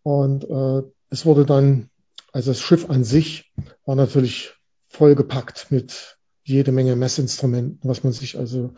Und 0.02 0.44
äh, 0.44 0.82
es 1.10 1.26
wurde 1.26 1.46
dann, 1.46 1.90
also 2.32 2.50
das 2.50 2.60
Schiff 2.60 2.90
an 2.90 3.04
sich 3.04 3.52
war 3.84 3.96
natürlich 3.96 4.54
vollgepackt 4.88 5.70
mit 5.70 6.18
jede 6.42 6.72
Menge 6.72 6.96
Messinstrumenten, 6.96 7.88
was 7.88 8.04
man 8.04 8.12
sich 8.12 8.38
also 8.38 8.74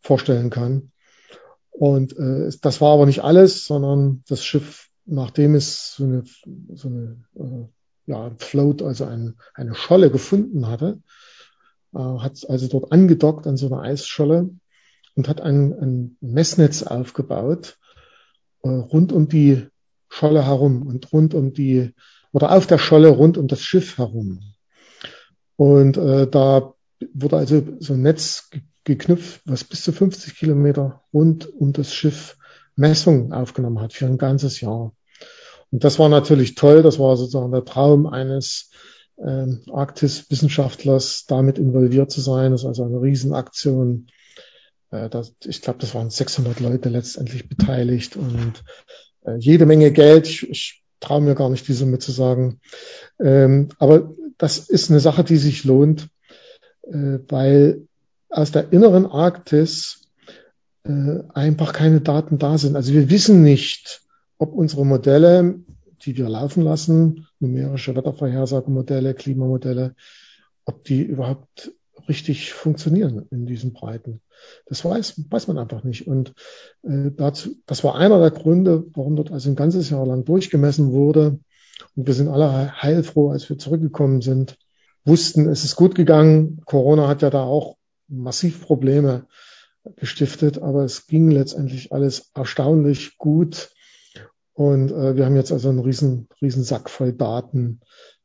vorstellen 0.00 0.50
kann. 0.50 0.92
Und 1.70 2.16
äh, 2.16 2.50
das 2.60 2.80
war 2.80 2.94
aber 2.94 3.06
nicht 3.06 3.22
alles, 3.22 3.64
sondern 3.64 4.22
das 4.28 4.44
Schiff, 4.44 4.88
nachdem 5.04 5.54
es 5.54 5.94
so 5.94 6.04
eine, 6.04 6.24
so 6.74 6.88
eine 6.88 7.24
äh, 7.36 7.68
ja, 8.08 8.30
Float, 8.38 8.82
also 8.82 9.04
ein, 9.04 9.36
eine 9.54 9.74
Scholle 9.74 10.10
gefunden 10.10 10.66
hatte, 10.66 11.00
äh, 11.94 11.98
hat 11.98 12.48
also 12.48 12.66
dort 12.66 12.90
angedockt 12.90 13.46
an 13.46 13.56
so 13.56 13.66
einer 13.66 13.82
Eisscholle 13.82 14.50
und 15.14 15.28
hat 15.28 15.40
ein, 15.42 15.72
ein 15.74 16.16
Messnetz 16.20 16.82
aufgebaut 16.82 17.78
äh, 18.62 18.68
rund 18.68 19.12
um 19.12 19.28
die 19.28 19.66
Scholle 20.08 20.44
herum 20.46 20.86
und 20.86 21.12
rund 21.12 21.34
um 21.34 21.52
die 21.52 21.94
oder 22.32 22.52
auf 22.52 22.66
der 22.66 22.78
Scholle 22.78 23.08
rund 23.08 23.36
um 23.36 23.46
das 23.46 23.60
Schiff 23.62 23.98
herum. 23.98 24.40
Und 25.56 25.96
äh, 25.98 26.26
da 26.26 26.72
wurde 27.12 27.36
also 27.36 27.62
so 27.78 27.92
ein 27.92 28.02
Netz 28.02 28.50
geknüpft, 28.84 29.42
was 29.44 29.64
bis 29.64 29.82
zu 29.82 29.92
50 29.92 30.34
Kilometer 30.34 31.02
rund 31.12 31.46
um 31.52 31.72
das 31.72 31.92
Schiff 31.92 32.38
Messungen 32.74 33.32
aufgenommen 33.32 33.80
hat 33.80 33.92
für 33.92 34.06
ein 34.06 34.18
ganzes 34.18 34.60
Jahr. 34.60 34.92
Und 35.70 35.84
das 35.84 35.98
war 35.98 36.08
natürlich 36.08 36.54
toll. 36.54 36.82
Das 36.82 36.98
war 36.98 37.16
sozusagen 37.16 37.52
der 37.52 37.64
Traum 37.64 38.06
eines 38.06 38.70
ähm, 39.24 39.62
Arktis-Wissenschaftlers 39.70 41.26
damit 41.26 41.58
involviert 41.58 42.10
zu 42.10 42.20
sein. 42.20 42.52
Das 42.52 42.62
ist 42.62 42.66
also 42.66 42.84
eine 42.84 43.02
Riesenaktion. 43.02 44.06
Äh, 44.90 45.08
das, 45.08 45.34
ich 45.44 45.60
glaube, 45.62 45.78
das 45.80 45.94
waren 45.94 46.10
600 46.10 46.60
Leute 46.60 46.88
letztendlich 46.88 47.48
beteiligt 47.48 48.16
und 48.16 48.64
äh, 49.24 49.36
jede 49.38 49.66
Menge 49.66 49.92
Geld. 49.92 50.26
Ich, 50.28 50.48
ich 50.48 50.82
traue 51.00 51.20
mir 51.20 51.34
gar 51.34 51.50
nicht, 51.50 51.66
die 51.68 51.74
Summe 51.74 51.98
zu 51.98 52.12
sagen. 52.12 52.60
Ähm, 53.20 53.68
aber 53.78 54.14
das 54.38 54.58
ist 54.58 54.90
eine 54.90 55.00
Sache, 55.00 55.24
die 55.24 55.36
sich 55.36 55.64
lohnt, 55.64 56.08
äh, 56.82 57.18
weil 57.28 57.86
aus 58.30 58.52
der 58.52 58.72
inneren 58.72 59.06
Arktis 59.06 60.02
äh, 60.84 61.20
einfach 61.34 61.72
keine 61.72 62.00
Daten 62.00 62.38
da 62.38 62.58
sind. 62.58 62.76
Also 62.76 62.92
wir 62.92 63.10
wissen 63.10 63.42
nicht, 63.42 64.02
ob 64.38 64.54
unsere 64.54 64.86
Modelle, 64.86 65.60
die 66.02 66.16
wir 66.16 66.28
laufen 66.28 66.62
lassen, 66.62 67.26
numerische 67.40 67.94
Wettervorhersagemodelle, 67.94 69.14
Klimamodelle, 69.14 69.94
ob 70.64 70.84
die 70.84 71.02
überhaupt 71.02 71.72
richtig 72.08 72.52
funktionieren 72.52 73.26
in 73.30 73.46
diesen 73.46 73.72
Breiten. 73.72 74.20
Das 74.66 74.84
weiß, 74.84 75.24
weiß 75.28 75.48
man 75.48 75.58
einfach 75.58 75.82
nicht. 75.84 76.06
Und 76.06 76.32
äh, 76.82 77.10
dazu, 77.16 77.56
das 77.66 77.84
war 77.84 77.96
einer 77.96 78.18
der 78.20 78.30
Gründe, 78.30 78.84
warum 78.94 79.16
dort 79.16 79.32
also 79.32 79.50
ein 79.50 79.56
ganzes 79.56 79.90
Jahr 79.90 80.06
lang 80.06 80.24
durchgemessen 80.24 80.92
wurde. 80.92 81.40
Und 81.96 82.06
wir 82.06 82.14
sind 82.14 82.28
alle 82.28 82.80
heilfroh, 82.80 83.30
als 83.30 83.48
wir 83.48 83.58
zurückgekommen 83.58 84.20
sind, 84.20 84.56
wussten, 85.04 85.48
es 85.48 85.64
ist 85.64 85.76
gut 85.76 85.94
gegangen. 85.94 86.60
Corona 86.64 87.08
hat 87.08 87.22
ja 87.22 87.30
da 87.30 87.42
auch 87.42 87.76
massiv 88.08 88.62
Probleme 88.62 89.26
gestiftet, 89.96 90.58
aber 90.58 90.84
es 90.84 91.06
ging 91.06 91.30
letztendlich 91.30 91.92
alles 91.92 92.30
erstaunlich 92.34 93.16
gut. 93.18 93.70
Und 94.58 94.90
äh, 94.90 95.14
wir 95.14 95.24
haben 95.24 95.36
jetzt 95.36 95.52
also 95.52 95.68
einen 95.68 95.78
riesen, 95.78 96.26
riesen 96.42 96.64
Sack 96.64 96.90
voll 96.90 97.12
Daten, 97.12 97.78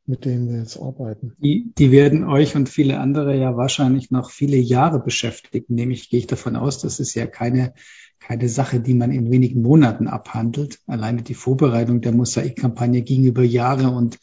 mit 0.07 0.25
denen 0.25 0.49
wir 0.49 0.57
jetzt 0.57 0.79
arbeiten. 0.79 1.33
Die, 1.37 1.71
die 1.77 1.91
werden 1.91 2.23
euch 2.23 2.55
und 2.55 2.69
viele 2.69 2.99
andere 2.99 3.37
ja 3.37 3.55
wahrscheinlich 3.55 4.09
noch 4.09 4.31
viele 4.31 4.57
Jahre 4.57 4.99
beschäftigen. 4.99 5.75
Nämlich 5.75 6.09
gehe 6.09 6.17
ich 6.17 6.25
davon 6.25 6.55
aus, 6.55 6.79
das 6.79 6.99
ist 6.99 7.13
ja 7.13 7.27
keine, 7.27 7.75
keine 8.19 8.49
Sache, 8.49 8.79
die 8.79 8.95
man 8.95 9.11
in 9.11 9.29
wenigen 9.29 9.61
Monaten 9.61 10.07
abhandelt. 10.07 10.79
Alleine 10.87 11.21
die 11.21 11.35
Vorbereitung 11.35 12.01
der 12.01 12.13
Mosaikkampagne 12.13 13.03
ging 13.03 13.25
über 13.25 13.43
Jahre 13.43 13.91
und 13.91 14.17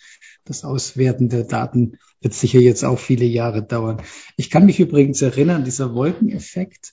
das 0.45 0.65
Auswerten 0.65 1.29
der 1.29 1.45
Daten 1.45 1.99
wird 2.21 2.35
sicher 2.35 2.59
jetzt 2.59 2.85
auch 2.85 2.99
viele 2.99 3.25
Jahre 3.25 3.63
dauern. 3.63 4.03
Ich 4.37 4.51
kann 4.51 4.67
mich 4.67 4.81
übrigens 4.81 5.23
erinnern, 5.23 5.63
dieser 5.63 5.95
Wolkeneffekt, 5.95 6.93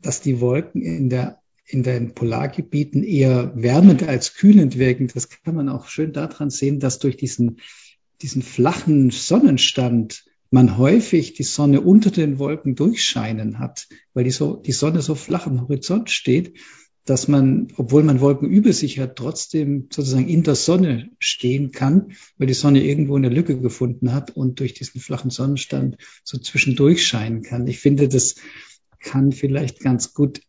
dass 0.00 0.20
die 0.20 0.40
Wolken 0.40 0.80
in 0.82 1.10
der 1.10 1.37
in 1.68 1.82
den 1.82 2.14
Polargebieten 2.14 3.02
eher 3.02 3.52
wärmend 3.54 4.02
als 4.02 4.34
kühlend 4.34 4.78
wirken. 4.78 5.08
Das 5.12 5.28
kann 5.28 5.54
man 5.54 5.68
auch 5.68 5.86
schön 5.86 6.12
daran 6.12 6.50
sehen, 6.50 6.80
dass 6.80 6.98
durch 6.98 7.16
diesen, 7.16 7.60
diesen 8.22 8.42
flachen 8.42 9.10
Sonnenstand 9.10 10.24
man 10.50 10.78
häufig 10.78 11.34
die 11.34 11.42
Sonne 11.42 11.82
unter 11.82 12.10
den 12.10 12.38
Wolken 12.38 12.74
durchscheinen 12.74 13.58
hat, 13.58 13.86
weil 14.14 14.24
die, 14.24 14.30
so, 14.30 14.56
die 14.56 14.72
Sonne 14.72 15.02
so 15.02 15.14
flach 15.14 15.46
am 15.46 15.60
Horizont 15.60 16.08
steht, 16.08 16.58
dass 17.04 17.28
man, 17.28 17.68
obwohl 17.76 18.02
man 18.02 18.20
Wolken 18.20 18.48
über 18.48 18.72
sich 18.72 18.98
hat, 18.98 19.16
trotzdem 19.16 19.88
sozusagen 19.92 20.28
in 20.28 20.42
der 20.42 20.54
Sonne 20.54 21.10
stehen 21.18 21.70
kann, 21.70 22.12
weil 22.38 22.46
die 22.46 22.54
Sonne 22.54 22.82
irgendwo 22.82 23.16
eine 23.16 23.28
Lücke 23.28 23.58
gefunden 23.60 24.14
hat 24.14 24.36
und 24.36 24.60
durch 24.60 24.72
diesen 24.74 25.00
flachen 25.00 25.30
Sonnenstand 25.30 25.96
so 26.24 26.38
zwischendurch 26.38 27.06
scheinen 27.06 27.42
kann. 27.42 27.66
Ich 27.66 27.78
finde, 27.78 28.08
das 28.08 28.36
kann 29.00 29.32
vielleicht 29.32 29.80
ganz 29.80 30.12
gut 30.12 30.40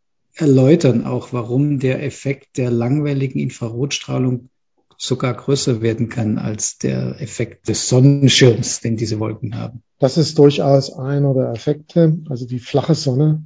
erläutern 0.42 1.06
auch, 1.06 1.34
warum 1.34 1.80
der 1.80 2.04
Effekt 2.04 2.58
der 2.58 2.72
langwelligen 2.72 3.40
Infrarotstrahlung 3.40 4.50
sogar 4.98 5.34
größer 5.34 5.82
werden 5.82 6.10
kann 6.10 6.38
als 6.38 6.78
der 6.78 7.22
Effekt 7.22 7.70
des 7.70 7.88
Sonnenschirms, 7.88 8.82
den 8.82 8.98
diese 8.98 9.20
Wolken 9.20 9.56
haben. 9.56 9.82
Das 9.98 10.18
ist 10.18 10.38
durchaus 10.38 10.92
einer 10.94 11.34
der 11.34 11.52
Effekte, 11.52 12.18
also 12.30 12.46
die 12.46 12.60
flache 12.60 12.96
Sonne 12.96 13.44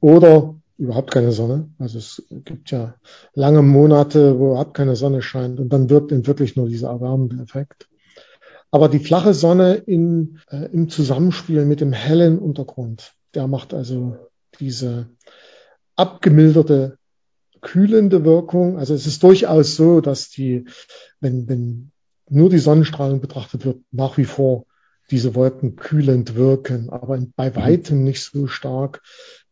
oder 0.00 0.56
überhaupt 0.76 1.12
keine 1.12 1.30
Sonne. 1.30 1.70
Also 1.78 1.98
es 1.98 2.24
gibt 2.30 2.72
ja 2.72 2.94
lange 3.34 3.62
Monate, 3.62 4.38
wo 4.38 4.50
überhaupt 4.50 4.74
keine 4.74 4.96
Sonne 4.96 5.22
scheint 5.22 5.60
und 5.60 5.72
dann 5.72 5.88
wirkt 5.90 6.10
dann 6.10 6.26
wirklich 6.26 6.56
nur 6.56 6.68
dieser 6.68 6.88
erwärmende 6.88 7.40
Effekt. 7.42 7.88
Aber 8.72 8.88
die 8.88 8.98
flache 8.98 9.34
Sonne 9.34 9.74
in, 9.74 10.40
äh, 10.50 10.66
im 10.72 10.88
Zusammenspiel 10.88 11.64
mit 11.64 11.80
dem 11.80 11.92
hellen 11.92 12.40
Untergrund, 12.40 13.14
der 13.34 13.46
macht 13.46 13.72
also 13.72 14.16
diese 14.58 15.06
abgemilderte 15.96 16.98
kühlende 17.60 18.24
Wirkung. 18.24 18.78
Also 18.78 18.94
es 18.94 19.06
ist 19.06 19.22
durchaus 19.22 19.76
so, 19.76 20.00
dass 20.00 20.30
die, 20.30 20.66
wenn, 21.20 21.48
wenn 21.48 21.90
nur 22.28 22.50
die 22.50 22.58
Sonnenstrahlung 22.58 23.20
betrachtet 23.20 23.64
wird, 23.64 23.80
nach 23.90 24.16
wie 24.16 24.24
vor 24.24 24.66
diese 25.10 25.34
Wolken 25.34 25.76
kühlend 25.76 26.34
wirken, 26.34 26.88
aber 26.90 27.18
bei 27.36 27.54
weitem 27.56 28.04
nicht 28.04 28.22
so 28.22 28.46
stark, 28.46 29.02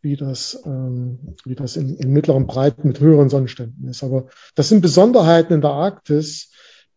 wie 0.00 0.16
das, 0.16 0.61
ähm, 0.64 1.37
wie 1.44 1.55
das 1.55 1.76
in, 1.76 1.96
in 1.96 2.11
mittleren 2.12 2.46
Breiten 2.46 2.88
mit 2.88 3.00
höheren 3.00 3.28
Sonnenständen 3.28 3.88
ist. 3.88 4.02
Aber 4.02 4.26
das 4.55 4.68
sind 4.68 4.81
Besonderheiten 4.81 5.52
in 5.52 5.61
der 5.61 5.70
Arktis, 5.70 6.50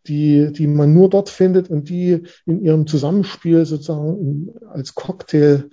die, 0.08 0.52
die 0.52 0.68
man 0.68 0.94
nur 0.94 1.10
dort 1.10 1.30
findet 1.30 1.70
und 1.70 1.90
die 1.90 2.24
in 2.46 2.62
ihrem 2.62 2.88
Zusammenspiel 2.88 3.66
sozusagen 3.66 4.50
als 4.70 4.96
Cocktail 4.96 5.70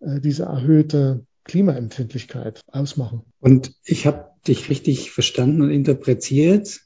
äh, 0.00 0.20
diese 0.20 0.44
erhöhte 0.44 1.24
Klimaempfindlichkeit 1.44 2.60
ausmachen. 2.68 3.22
Und 3.40 3.74
ich 3.84 4.06
habe 4.06 4.30
dich 4.46 4.70
richtig 4.70 5.10
verstanden 5.10 5.62
und 5.62 5.70
interpretiert. 5.70 6.80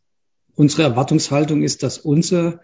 Unsere 0.55 0.83
Erwartungshaltung 0.83 1.63
ist, 1.63 1.83
dass 1.83 1.99
unser 1.99 2.61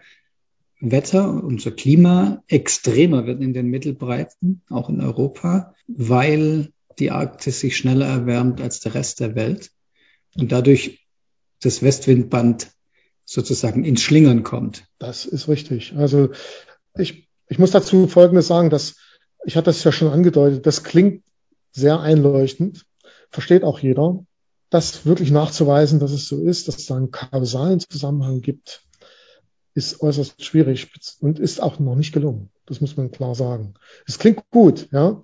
Wetter, 0.79 1.43
unser 1.43 1.71
Klima 1.71 2.43
extremer 2.47 3.25
wird 3.25 3.41
in 3.41 3.53
den 3.53 3.67
Mittelbreiten, 3.67 4.61
auch 4.69 4.89
in 4.89 5.01
Europa, 5.01 5.73
weil 5.87 6.73
die 6.99 7.11
Arktis 7.11 7.59
sich 7.59 7.77
schneller 7.77 8.05
erwärmt 8.05 8.59
als 8.61 8.79
der 8.81 8.93
Rest 8.93 9.19
der 9.19 9.35
Welt 9.35 9.71
und 10.35 10.51
dadurch 10.51 11.07
das 11.61 11.81
Westwindband 11.81 12.71
sozusagen 13.25 13.85
ins 13.85 14.01
Schlingern 14.01 14.43
kommt. 14.43 14.85
Das 14.99 15.25
ist 15.25 15.47
richtig. 15.47 15.93
Also 15.95 16.31
ich, 16.97 17.29
ich 17.47 17.59
muss 17.59 17.71
dazu 17.71 18.07
Folgendes 18.07 18.47
sagen, 18.47 18.69
dass 18.69 18.95
ich 19.45 19.55
hatte 19.55 19.65
das 19.65 19.83
ja 19.83 19.91
schon 19.91 20.09
angedeutet, 20.09 20.65
das 20.65 20.83
klingt 20.83 21.23
sehr 21.73 21.99
einleuchtend, 21.99 22.85
versteht 23.29 23.63
auch 23.63 23.79
jeder. 23.79 24.23
Das 24.69 25.05
wirklich 25.05 25.31
nachzuweisen, 25.31 25.99
dass 25.99 26.11
es 26.11 26.27
so 26.27 26.41
ist, 26.41 26.67
dass 26.67 26.77
es 26.77 26.85
da 26.85 26.95
einen 26.95 27.11
kausalen 27.11 27.79
Zusammenhang 27.79 28.41
gibt, 28.41 28.81
ist 29.75 30.01
äußerst 30.01 30.43
schwierig 30.43 30.89
und 31.19 31.39
ist 31.39 31.61
auch 31.61 31.79
noch 31.79 31.95
nicht 31.95 32.13
gelungen. 32.13 32.49
Das 32.65 32.79
muss 32.79 32.95
man 32.95 33.11
klar 33.11 33.35
sagen. 33.35 33.73
Es 34.07 34.19
klingt 34.19 34.43
gut, 34.51 34.87
ja, 34.91 35.21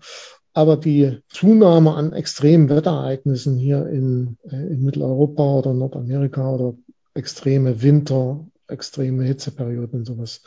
aber 0.53 0.77
die 0.77 1.19
Zunahme 1.29 1.93
an 1.93 2.13
extremen 2.13 2.69
Wetterereignissen 2.69 3.57
hier 3.57 3.88
in, 3.88 4.38
äh, 4.43 4.55
in 4.55 4.83
Mitteleuropa 4.83 5.59
oder 5.59 5.73
Nordamerika 5.73 6.49
oder 6.51 6.75
extreme 7.13 7.81
Winter, 7.81 8.45
extreme 8.67 9.23
Hitzeperioden 9.23 9.99
und 9.99 10.05
sowas, 10.05 10.41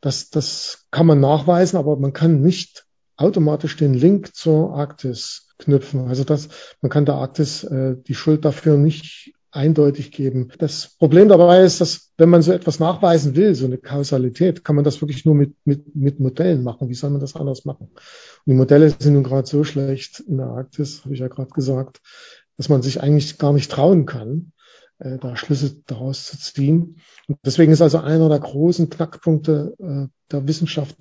das, 0.00 0.30
das 0.30 0.86
kann 0.90 1.06
man 1.06 1.20
nachweisen, 1.20 1.76
aber 1.76 1.96
man 1.96 2.12
kann 2.12 2.40
nicht 2.40 2.87
automatisch 3.18 3.76
den 3.76 3.94
Link 3.94 4.34
zur 4.34 4.74
Arktis 4.74 5.48
knüpfen. 5.58 6.08
Also 6.08 6.24
das, 6.24 6.48
man 6.80 6.90
kann 6.90 7.04
der 7.04 7.16
Arktis 7.16 7.64
äh, 7.64 7.96
die 8.06 8.14
Schuld 8.14 8.44
dafür 8.44 8.76
nicht 8.76 9.34
eindeutig 9.50 10.12
geben. 10.12 10.50
Das 10.58 10.96
Problem 10.98 11.28
dabei 11.28 11.62
ist, 11.62 11.80
dass 11.80 12.12
wenn 12.16 12.28
man 12.28 12.42
so 12.42 12.52
etwas 12.52 12.78
nachweisen 12.78 13.34
will, 13.34 13.54
so 13.54 13.66
eine 13.66 13.78
Kausalität, 13.78 14.64
kann 14.64 14.76
man 14.76 14.84
das 14.84 15.00
wirklich 15.00 15.24
nur 15.24 15.34
mit, 15.34 15.54
mit, 15.64 15.96
mit 15.96 16.20
Modellen 16.20 16.62
machen. 16.62 16.88
Wie 16.88 16.94
soll 16.94 17.10
man 17.10 17.20
das 17.20 17.34
anders 17.34 17.64
machen? 17.64 17.88
Und 17.88 18.46
die 18.46 18.54
Modelle 18.54 18.90
sind 18.90 19.14
nun 19.14 19.24
gerade 19.24 19.48
so 19.48 19.64
schlecht 19.64 20.20
in 20.20 20.36
der 20.36 20.46
Arktis, 20.46 21.04
habe 21.04 21.14
ich 21.14 21.20
ja 21.20 21.28
gerade 21.28 21.50
gesagt, 21.50 22.00
dass 22.56 22.68
man 22.68 22.82
sich 22.82 23.00
eigentlich 23.02 23.38
gar 23.38 23.52
nicht 23.52 23.70
trauen 23.70 24.04
kann, 24.04 24.52
äh, 24.98 25.18
da 25.18 25.36
Schlüsse 25.36 25.76
daraus 25.86 26.26
zu 26.26 26.38
ziehen. 26.38 27.00
Und 27.26 27.38
deswegen 27.44 27.72
ist 27.72 27.82
also 27.82 27.98
einer 27.98 28.28
der 28.28 28.40
großen 28.40 28.90
Knackpunkte 28.90 29.74
äh, 29.78 30.06
der 30.30 30.46
Wissenschaft, 30.46 30.96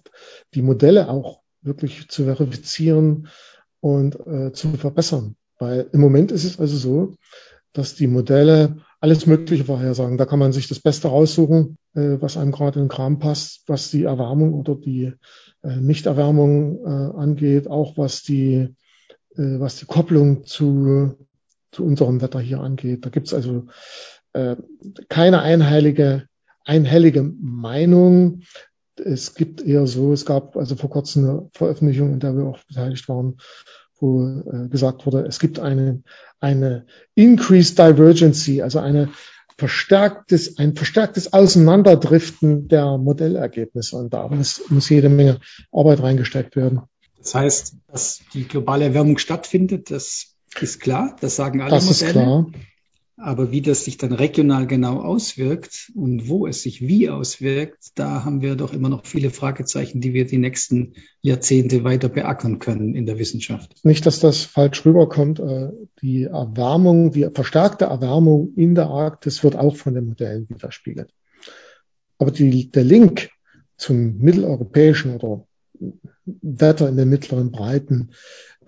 die 0.54 0.62
Modelle 0.62 1.10
auch 1.10 1.42
wirklich 1.62 2.08
zu 2.10 2.26
verifizieren 2.26 3.28
und 3.80 4.16
äh, 4.28 4.52
zu 4.54 4.74
verbessern. 4.74 5.36
Weil 5.60 5.90
im 5.92 6.00
Moment 6.00 6.32
ist 6.32 6.44
es 6.44 6.60
also 6.60 6.78
so, 6.78 7.16
dass 7.74 7.96
die 7.96 8.08
Modelle 8.08 8.78
alles 9.00 9.26
Mögliche 9.26 9.66
vorhersagen. 9.66 10.18
Da 10.18 10.26
kann 10.26 10.40
man 10.40 10.52
sich 10.52 10.68
das 10.68 10.80
Beste 10.80 11.10
raussuchen, 11.10 11.78
äh, 11.94 12.18
was 12.20 12.38
einem 12.38 12.52
gerade 12.52 12.80
in 12.80 12.86
den 12.86 12.92
Kram 12.92 13.20
passt, 13.20 13.64
was 13.68 13.92
die 13.92 14.04
Erwärmung 14.04 14.54
oder 14.54 14.76
die 14.76 15.14
äh, 15.64 15.76
Nichterwärmung 15.76 16.80
äh, 16.84 17.18
angeht, 17.18 17.68
auch 17.68 17.98
was 17.98 18.24
die, 18.24 18.76
äh, 19.36 19.60
was 19.60 19.78
die 19.78 19.86
Kopplung 19.86 20.46
zu, 20.46 21.16
zu 21.72 21.86
unserem 21.86 22.22
Wetter 22.22 22.40
hier 22.40 22.60
angeht. 22.60 23.06
Da 23.06 23.10
gibt's 23.10 23.34
also 23.34 23.68
äh, 24.34 24.56
keine 25.10 25.42
einheilige, 25.42 26.28
einhellige 26.66 27.24
Meinung 27.24 28.42
es 29.00 29.36
gibt 29.36 29.62
eher 29.62 29.88
so, 29.88 30.14
es 30.14 30.26
gab 30.26 30.56
also 30.56 30.76
vor 30.76 30.90
kurzem 30.90 31.30
eine 31.30 31.50
Veröffentlichung, 31.54 32.14
in 32.14 32.20
der 32.20 32.36
wir 32.36 32.46
auch 32.46 32.60
beteiligt 32.68 33.08
waren, 33.10 33.38
wo 34.00 34.24
äh, 34.24 34.68
gesagt 34.70 35.06
wurde, 35.06 35.26
es 35.28 35.40
gibt 35.40 35.60
eine, 35.60 36.04
eine 36.40 36.86
Increased 37.16 37.80
Divergency, 37.80 38.62
also 38.62 38.80
eine, 38.80 39.10
verstärktes, 39.58 40.58
ein 40.58 40.76
verstärktes 40.76 41.34
Auseinanderdriften 41.34 42.68
der 42.68 42.98
Modellergebnisse. 42.98 43.98
Und 43.98 44.14
da 44.14 44.28
muss, 44.28 44.62
muss 44.70 44.90
jede 44.90 45.10
Menge 45.10 45.40
Arbeit 45.72 46.02
reingesteckt 46.02 46.56
werden. 46.56 46.82
Das 47.18 47.34
heißt, 47.34 47.76
dass 47.88 48.22
die 48.34 48.48
globale 48.48 48.86
Erwärmung 48.86 49.18
stattfindet, 49.18 49.90
das 49.92 50.36
ist 50.62 50.80
klar, 50.80 51.16
das 51.20 51.36
sagen 51.36 51.62
alle 51.62 51.72
das 51.72 51.86
Modelle. 51.86 52.08
Ist 52.08 52.12
klar. 52.14 52.46
Aber 53.20 53.52
wie 53.52 53.64
das 53.64 53.84
sich 53.84 53.98
dann 53.98 54.14
regional 54.14 54.68
genau 54.68 55.02
auswirkt 55.02 55.92
und 55.96 56.30
wo 56.30 56.46
es 56.46 56.62
sich 56.62 56.82
wie 56.82 57.10
auswirkt, 57.10 57.94
da 57.96 58.24
haben 58.24 58.44
wir 58.44 58.56
doch 58.56 58.74
immer 58.74 58.90
noch 58.90 59.08
viele 59.08 59.32
Fragezeichen, 59.32 60.02
die 60.02 60.14
wir 60.14 60.28
die 60.28 60.38
nächsten 60.38 60.94
Jahrzehnte 61.22 61.84
weiter 61.84 62.10
beackern 62.10 62.60
können 62.60 62.94
in 62.94 63.08
der 63.08 63.18
Wissenschaft. 63.18 63.84
Nicht, 63.84 64.06
dass 64.06 64.20
das 64.20 64.44
falsch 64.44 64.86
rüberkommt. 64.86 65.40
Äh, 65.40 65.72
die 66.04 66.26
Erwärmung, 66.26 67.12
die 67.12 67.28
verstärkte 67.34 67.86
Erwärmung 67.86 68.54
in 68.56 68.76
der 68.76 68.86
Arktis 68.86 69.44
wird 69.44 69.56
auch 69.56 69.76
von 69.76 69.96
den 69.96 70.06
Modellen 70.06 70.48
widerspiegelt. 70.48 71.12
Aber 72.20 72.30
die, 72.30 72.70
der 72.70 72.84
Link 72.84 73.32
zum 73.78 74.20
mitteleuropäischen 74.20 75.16
oder 75.16 75.48
Wetter 76.24 76.88
in 76.88 76.98
den 76.98 77.10
mittleren 77.10 77.52
Breiten, 77.52 78.12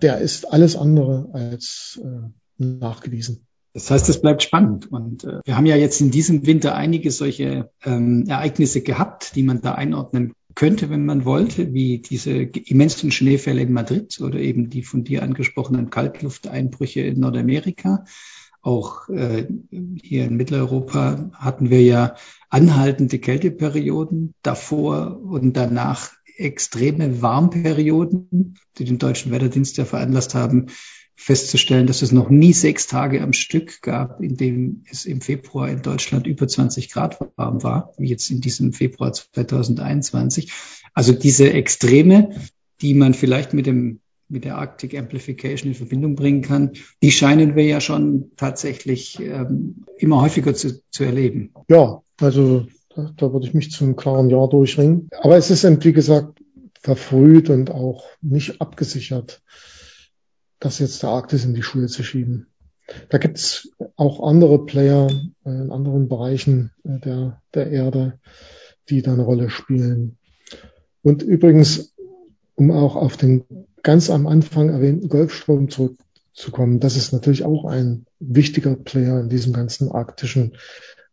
der 0.02 0.18
ist 0.18 0.52
alles 0.52 0.74
andere 0.74 1.28
als 1.32 2.00
äh, 2.02 2.30
nachgewiesen. 2.58 3.46
Das 3.72 3.90
heißt, 3.90 4.08
es 4.08 4.20
bleibt 4.20 4.42
spannend. 4.42 4.90
Und 4.90 5.24
äh, 5.24 5.40
wir 5.44 5.56
haben 5.56 5.66
ja 5.66 5.76
jetzt 5.76 6.00
in 6.00 6.10
diesem 6.10 6.46
Winter 6.46 6.74
einige 6.74 7.10
solche 7.10 7.70
ähm, 7.84 8.24
Ereignisse 8.26 8.82
gehabt, 8.82 9.36
die 9.36 9.42
man 9.42 9.60
da 9.60 9.74
einordnen 9.74 10.32
könnte, 10.54 10.90
wenn 10.90 11.06
man 11.06 11.24
wollte, 11.24 11.72
wie 11.72 11.98
diese 11.98 12.32
immensen 12.32 13.12
Schneefälle 13.12 13.62
in 13.62 13.72
Madrid 13.72 14.20
oder 14.20 14.38
eben 14.38 14.68
die 14.68 14.82
von 14.82 15.04
dir 15.04 15.22
angesprochenen 15.22 15.90
Kaltlufteinbrüche 15.90 17.00
in 17.02 17.20
Nordamerika. 17.20 18.04
Auch 18.62 19.08
äh, 19.08 19.46
hier 20.02 20.24
in 20.24 20.36
Mitteleuropa 20.36 21.30
hatten 21.34 21.70
wir 21.70 21.82
ja 21.82 22.14
anhaltende 22.50 23.18
Kälteperioden 23.18 24.34
davor 24.42 25.20
und 25.22 25.56
danach 25.56 26.10
extreme 26.36 27.22
Warmperioden, 27.22 28.58
die 28.78 28.84
den 28.84 28.98
deutschen 28.98 29.32
Wetterdienst 29.32 29.76
ja 29.76 29.84
veranlasst 29.84 30.34
haben, 30.34 30.66
festzustellen, 31.20 31.86
dass 31.86 32.00
es 32.00 32.12
noch 32.12 32.30
nie 32.30 32.54
sechs 32.54 32.86
Tage 32.86 33.20
am 33.20 33.34
Stück 33.34 33.82
gab, 33.82 34.22
in 34.22 34.38
dem 34.38 34.84
es 34.90 35.04
im 35.04 35.20
Februar 35.20 35.68
in 35.68 35.82
Deutschland 35.82 36.26
über 36.26 36.48
20 36.48 36.90
Grad 36.90 37.18
warm 37.36 37.62
war, 37.62 37.92
wie 37.98 38.08
jetzt 38.08 38.30
in 38.30 38.40
diesem 38.40 38.72
Februar 38.72 39.12
2021. 39.12 40.50
Also 40.94 41.12
diese 41.12 41.52
Extreme, 41.52 42.30
die 42.80 42.94
man 42.94 43.12
vielleicht 43.12 43.52
mit 43.52 43.66
dem 43.66 44.00
mit 44.28 44.44
der 44.44 44.56
Arctic 44.56 44.96
Amplification 44.96 45.72
in 45.72 45.74
Verbindung 45.74 46.14
bringen 46.14 46.40
kann, 46.40 46.70
die 47.02 47.10
scheinen 47.10 47.56
wir 47.56 47.64
ja 47.64 47.80
schon 47.80 48.30
tatsächlich 48.36 49.18
ähm, 49.20 49.84
immer 49.98 50.22
häufiger 50.22 50.54
zu, 50.54 50.80
zu 50.90 51.04
erleben. 51.04 51.52
Ja, 51.68 52.00
also 52.20 52.66
da, 52.94 53.12
da 53.16 53.32
würde 53.32 53.46
ich 53.46 53.54
mich 53.54 53.72
zum 53.72 53.96
klaren 53.96 54.30
Ja 54.30 54.46
durchringen. 54.46 55.10
Aber 55.20 55.36
es 55.36 55.50
ist 55.50 55.64
eben, 55.64 55.82
wie 55.82 55.92
gesagt, 55.92 56.40
verfrüht 56.80 57.50
und 57.50 57.72
auch 57.72 58.04
nicht 58.22 58.60
abgesichert 58.60 59.42
das 60.60 60.78
jetzt 60.78 61.02
der 61.02 61.10
Arktis 61.10 61.44
in 61.44 61.54
die 61.54 61.62
Schuhe 61.62 61.86
zu 61.86 62.02
schieben. 62.02 62.46
Da 63.08 63.18
gibt 63.18 63.38
es 63.38 63.70
auch 63.96 64.26
andere 64.26 64.64
Player 64.66 65.08
äh, 65.44 65.50
in 65.50 65.70
anderen 65.70 66.08
Bereichen 66.08 66.72
äh, 66.84 66.98
der, 67.00 67.42
der 67.54 67.70
Erde, 67.70 68.18
die 68.88 69.02
da 69.02 69.12
eine 69.12 69.22
Rolle 69.22 69.50
spielen. 69.50 70.18
Und 71.02 71.22
übrigens, 71.22 71.94
um 72.54 72.70
auch 72.70 72.96
auf 72.96 73.16
den 73.16 73.44
ganz 73.82 74.10
am 74.10 74.26
Anfang 74.26 74.68
erwähnten 74.68 75.08
Golfstrom 75.08 75.70
zurückzukommen, 75.70 76.80
das 76.80 76.96
ist 76.96 77.12
natürlich 77.12 77.44
auch 77.44 77.64
ein 77.64 78.06
wichtiger 78.18 78.74
Player 78.74 79.20
in 79.20 79.28
diesem 79.28 79.52
ganzen 79.52 79.90
arktischen 79.90 80.56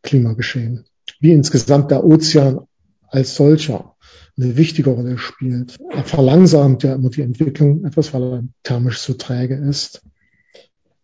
Klimageschehen. 0.01 0.85
Wie 1.19 1.31
insgesamt 1.31 1.91
der 1.91 2.03
Ozean 2.03 2.61
als 3.09 3.35
solcher 3.35 3.95
eine 4.37 4.55
wichtige 4.55 4.91
Rolle 4.91 5.17
spielt. 5.17 5.77
Er 5.89 6.03
verlangsamt 6.03 6.83
ja 6.83 6.93
immer 6.93 7.09
die 7.09 7.21
Entwicklung 7.21 7.85
etwas, 7.85 8.13
weil 8.13 8.23
er 8.23 8.43
thermisch 8.63 8.99
so 8.99 9.13
träge 9.13 9.55
ist. 9.55 10.03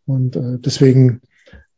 Und 0.06 0.36
äh, 0.36 0.60
deswegen 0.60 1.22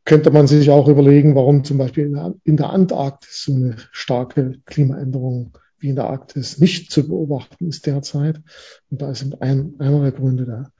könnte 0.03 0.31
man 0.31 0.47
sich 0.47 0.69
auch 0.69 0.87
überlegen, 0.87 1.35
warum 1.35 1.63
zum 1.63 1.77
Beispiel 1.77 2.05
in 2.05 2.13
der, 2.13 2.33
in 2.43 2.57
der 2.57 2.69
Antarktis 2.69 3.43
so 3.43 3.53
eine 3.53 3.77
starke 3.91 4.59
Klimaänderung 4.65 5.57
wie 5.79 5.89
in 5.89 5.95
der 5.95 6.05
Arktis 6.05 6.59
nicht 6.59 6.91
zu 6.91 7.07
beobachten 7.07 7.67
ist 7.67 7.85
derzeit. 7.85 8.41
Und 8.89 9.01
da 9.01 9.11
ist 9.11 9.23
ein, 9.41 9.75
einer 9.79 10.01
der 10.01 10.11
Gründe 10.11 10.45
da. 10.45 10.71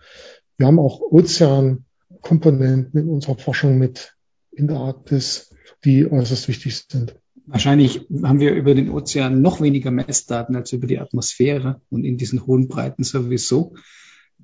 Wir 0.57 0.67
haben 0.67 0.79
auch 0.79 1.01
Ozeankomponenten 1.01 2.99
in 2.99 3.09
unserer 3.09 3.37
Forschung 3.37 3.77
mit 3.77 4.15
in 4.51 4.67
der 4.67 4.77
Arktis, 4.77 5.53
die 5.83 6.09
äußerst 6.09 6.47
wichtig 6.47 6.85
sind. 6.89 7.15
Wahrscheinlich 7.47 8.07
haben 8.23 8.39
wir 8.39 8.53
über 8.53 8.73
den 8.73 8.89
Ozean 8.89 9.41
noch 9.41 9.61
weniger 9.61 9.91
Messdaten 9.91 10.55
als 10.55 10.73
über 10.73 10.87
die 10.87 10.99
Atmosphäre 10.99 11.81
und 11.89 12.03
in 12.03 12.17
diesen 12.17 12.45
hohen 12.45 12.67
Breiten 12.67 13.03
sowieso. 13.03 13.75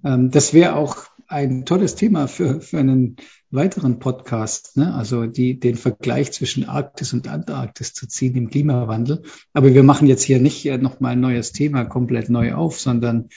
Ähm, 0.04 0.32
das 0.32 0.54
wäre 0.54 0.76
auch 0.76 1.06
ein 1.28 1.66
tolles 1.66 1.96
Thema 1.96 2.28
für, 2.28 2.62
für 2.62 2.80
einen 2.80 3.16
weiteren 3.50 4.00
Podcast, 4.00 4.78
ne? 4.78 4.94
also 4.94 5.26
die, 5.26 5.60
den 5.60 5.76
Vergleich 5.76 6.32
zwischen 6.32 6.66
Arktis 6.66 7.14
und 7.14 7.28
Antarktis 7.28 7.94
zu 7.94 8.08
ziehen 8.08 8.36
im 8.36 8.50
Klimawandel. 8.50 9.24
Aber 9.54 9.74
wir 9.74 9.84
machen 9.84 10.08
jetzt 10.08 10.24
hier 10.24 10.40
nicht 10.40 10.66
nochmal 10.82 11.14
ein 11.14 11.22
neues 11.22 11.52
Thema 11.54 11.86
komplett 11.86 12.30
neu 12.30 12.54
auf, 12.54 12.80
sondern 12.80 13.30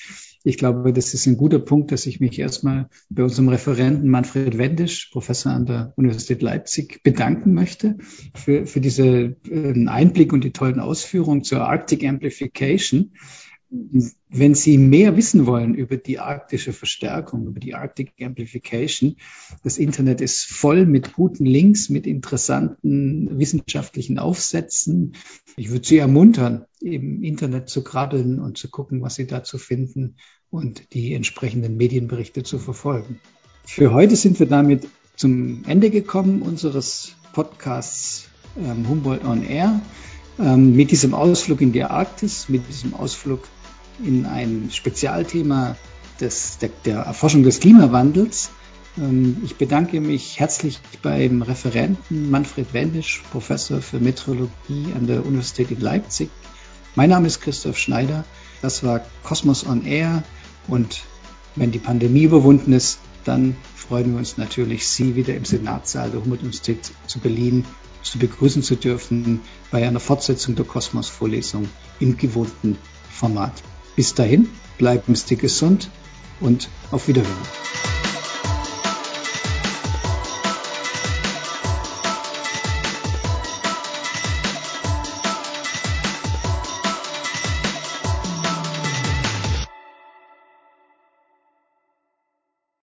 ich 0.46 0.58
glaube, 0.58 0.92
das 0.92 1.14
ist 1.14 1.26
ein 1.26 1.38
guter 1.38 1.58
Punkt, 1.58 1.90
dass 1.90 2.04
ich 2.04 2.20
mich 2.20 2.38
erstmal 2.38 2.90
bei 3.08 3.22
unserem 3.22 3.48
Referenten 3.48 4.10
Manfred 4.10 4.58
Wendisch, 4.58 5.08
Professor 5.10 5.52
an 5.52 5.64
der 5.64 5.94
Universität 5.96 6.42
Leipzig, 6.42 7.02
bedanken 7.02 7.54
möchte 7.54 7.96
für, 8.34 8.66
für 8.66 8.82
diese 8.82 9.36
ähm, 9.50 9.88
Einblick 9.88 10.34
und 10.34 10.44
die 10.44 10.52
tollen 10.52 10.80
Ausführungen 10.80 11.44
zur 11.44 11.66
Arctic 11.66 12.04
Amplification. 12.04 13.14
Wenn 14.28 14.54
Sie 14.54 14.78
mehr 14.78 15.16
wissen 15.16 15.46
wollen 15.46 15.74
über 15.74 15.96
die 15.96 16.20
arktische 16.20 16.72
Verstärkung, 16.72 17.46
über 17.46 17.58
die 17.58 17.74
Arctic 17.74 18.12
Amplification, 18.20 19.16
das 19.64 19.78
Internet 19.78 20.20
ist 20.20 20.44
voll 20.44 20.86
mit 20.86 21.14
guten 21.14 21.44
Links, 21.44 21.88
mit 21.88 22.06
interessanten 22.06 23.36
wissenschaftlichen 23.36 24.20
Aufsätzen. 24.20 25.14
Ich 25.56 25.70
würde 25.70 25.86
Sie 25.86 25.98
ermuntern, 25.98 26.66
im 26.80 27.22
Internet 27.24 27.68
zu 27.68 27.82
krabbeln 27.82 28.38
und 28.38 28.58
zu 28.58 28.70
gucken, 28.70 29.02
was 29.02 29.16
Sie 29.16 29.26
dazu 29.26 29.58
finden 29.58 30.16
und 30.50 30.92
die 30.92 31.12
entsprechenden 31.14 31.76
Medienberichte 31.76 32.44
zu 32.44 32.60
verfolgen. 32.60 33.18
Für 33.64 33.92
heute 33.92 34.14
sind 34.14 34.38
wir 34.38 34.46
damit 34.46 34.86
zum 35.16 35.64
Ende 35.66 35.90
gekommen 35.90 36.42
unseres 36.42 37.16
Podcasts 37.32 38.28
ähm, 38.56 38.88
Humboldt 38.88 39.24
on 39.24 39.42
Air 39.42 39.80
ähm, 40.38 40.76
mit 40.76 40.92
diesem 40.92 41.12
Ausflug 41.14 41.60
in 41.60 41.72
die 41.72 41.82
Arktis, 41.82 42.48
mit 42.48 42.68
diesem 42.68 42.94
Ausflug 42.94 43.40
in 44.02 44.26
ein 44.26 44.68
Spezialthema 44.72 45.76
des, 46.20 46.58
der, 46.58 46.70
der 46.84 46.98
Erforschung 47.00 47.42
des 47.42 47.60
Klimawandels. 47.60 48.50
Ähm, 48.98 49.38
ich 49.44 49.56
bedanke 49.56 50.00
mich 50.00 50.38
herzlich 50.38 50.80
beim 51.02 51.42
Referenten 51.42 52.30
Manfred 52.30 52.72
Wendisch, 52.72 53.22
Professor 53.30 53.80
für 53.80 54.00
Meteorologie 54.00 54.92
an 54.94 55.06
der 55.06 55.24
Universität 55.24 55.70
in 55.70 55.80
Leipzig. 55.80 56.30
Mein 56.94 57.10
Name 57.10 57.26
ist 57.26 57.40
Christoph 57.40 57.78
Schneider. 57.78 58.24
Das 58.62 58.84
war 58.84 59.00
Kosmos 59.22 59.66
on 59.66 59.84
Air. 59.84 60.22
Und 60.68 61.02
wenn 61.56 61.72
die 61.72 61.78
Pandemie 61.78 62.22
überwunden 62.22 62.72
ist, 62.72 62.98
dann 63.24 63.56
freuen 63.74 64.12
wir 64.12 64.18
uns 64.18 64.38
natürlich, 64.38 64.86
Sie 64.86 65.14
wieder 65.16 65.34
im 65.34 65.44
Senatssaal 65.44 66.10
der 66.10 66.20
Humboldt-Universität 66.20 66.92
zu 67.06 67.18
Berlin 67.18 67.64
zu 68.02 68.18
begrüßen 68.18 68.62
zu 68.62 68.76
dürfen 68.76 69.40
bei 69.70 69.86
einer 69.86 70.00
Fortsetzung 70.00 70.54
der 70.54 70.66
Kosmos-Vorlesung 70.66 71.68
im 72.00 72.16
gewohnten 72.16 72.76
Format. 73.10 73.62
Bis 73.96 74.14
dahin, 74.14 74.48
bleiben 74.78 75.14
Sie 75.14 75.36
gesund 75.36 75.90
und 76.40 76.68
auf 76.90 77.08
Wiederhören. 77.08 78.03